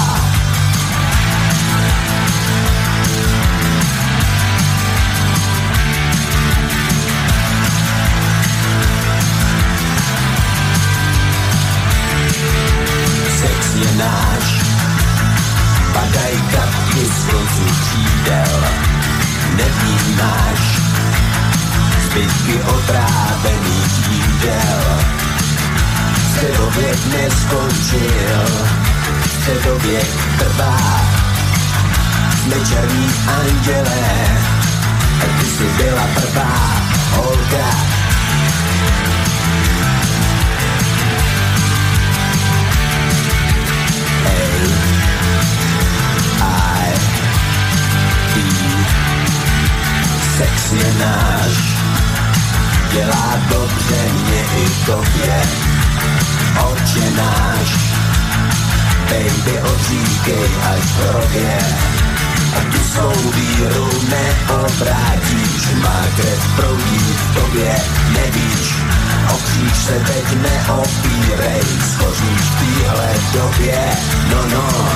[13.40, 14.62] Sex je náš,
[15.92, 18.87] padají kapky z koncu křídel
[19.58, 20.60] nevnímáš.
[22.04, 24.98] Zbytky otrávených jídel
[26.38, 28.42] Středověk neskončil.
[29.26, 30.06] Středověk
[30.38, 31.00] trvá.
[32.42, 34.28] Jsme černí andělé.
[35.40, 36.82] Ty jsi byla prvá
[37.16, 37.87] holka.
[50.68, 51.56] vlastně náš
[52.92, 55.42] Dělá dobře mě i tobě
[56.64, 57.68] Oče náš
[59.02, 61.58] Baby odříkej až hrobě
[62.56, 65.68] A tu svou víru neobrátíš.
[65.82, 67.76] Má krev proudí v tobě
[68.12, 68.74] nevíš.
[69.34, 69.38] O
[69.86, 71.62] se teď neopírej
[71.92, 73.78] Schoříš v téhle době.
[74.30, 74.88] No no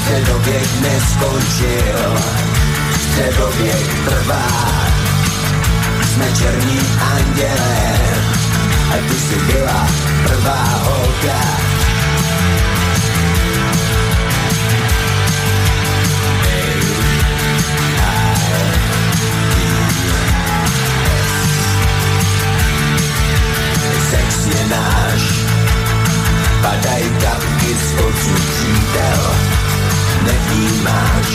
[0.00, 2.18] Středověk neskončil
[3.00, 4.87] Středověk trvá
[6.18, 6.80] jsme černí
[7.14, 7.76] anděle
[8.90, 9.86] A ty si byla
[10.26, 11.40] prvá holka.
[24.10, 25.22] Sex je náš.
[26.62, 29.34] Padaj kapky z oči přítel.
[30.22, 31.28] Nevnímáš.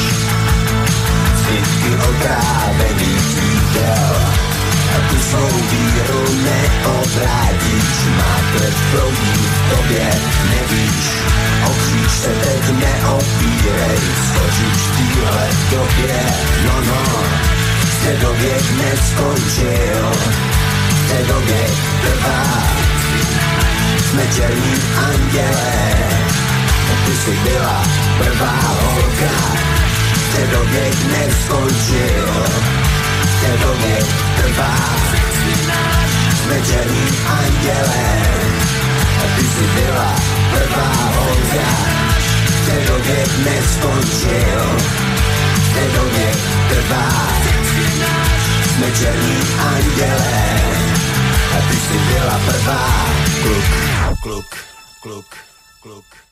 [1.35, 4.52] Zbytky otrávených přítel
[4.93, 7.93] a tu svou víru neobrátíš.
[8.17, 10.07] Má krev proudí v tobě,
[10.49, 11.07] nevíš,
[11.65, 11.71] o
[12.21, 16.15] se teď neopírej, skočíš v týhle době,
[16.65, 17.23] no no,
[17.97, 20.11] středověk neskončil,
[21.05, 22.43] středověk trvá.
[24.09, 24.75] Jsme černí
[25.07, 25.73] anděle,
[27.05, 27.83] ty jsi byla
[28.17, 29.33] prvá holka,
[30.29, 32.82] středověk neskončil,
[33.43, 34.05] ještě dověk
[34.37, 34.75] trvá.
[36.35, 38.21] Jsme černí andělé,
[39.35, 40.15] ty jsi byla
[40.51, 41.69] prvá honza.
[42.65, 44.77] Ten dověk neskončil,
[45.73, 46.37] ten dověk
[46.69, 47.27] trvá.
[48.75, 50.61] Jsme černí andělé,
[51.57, 53.05] a ty jsi byla prvá.
[53.43, 53.65] Kluk,
[54.21, 54.55] kluk,
[55.01, 55.35] kluk,
[55.81, 56.23] kluk.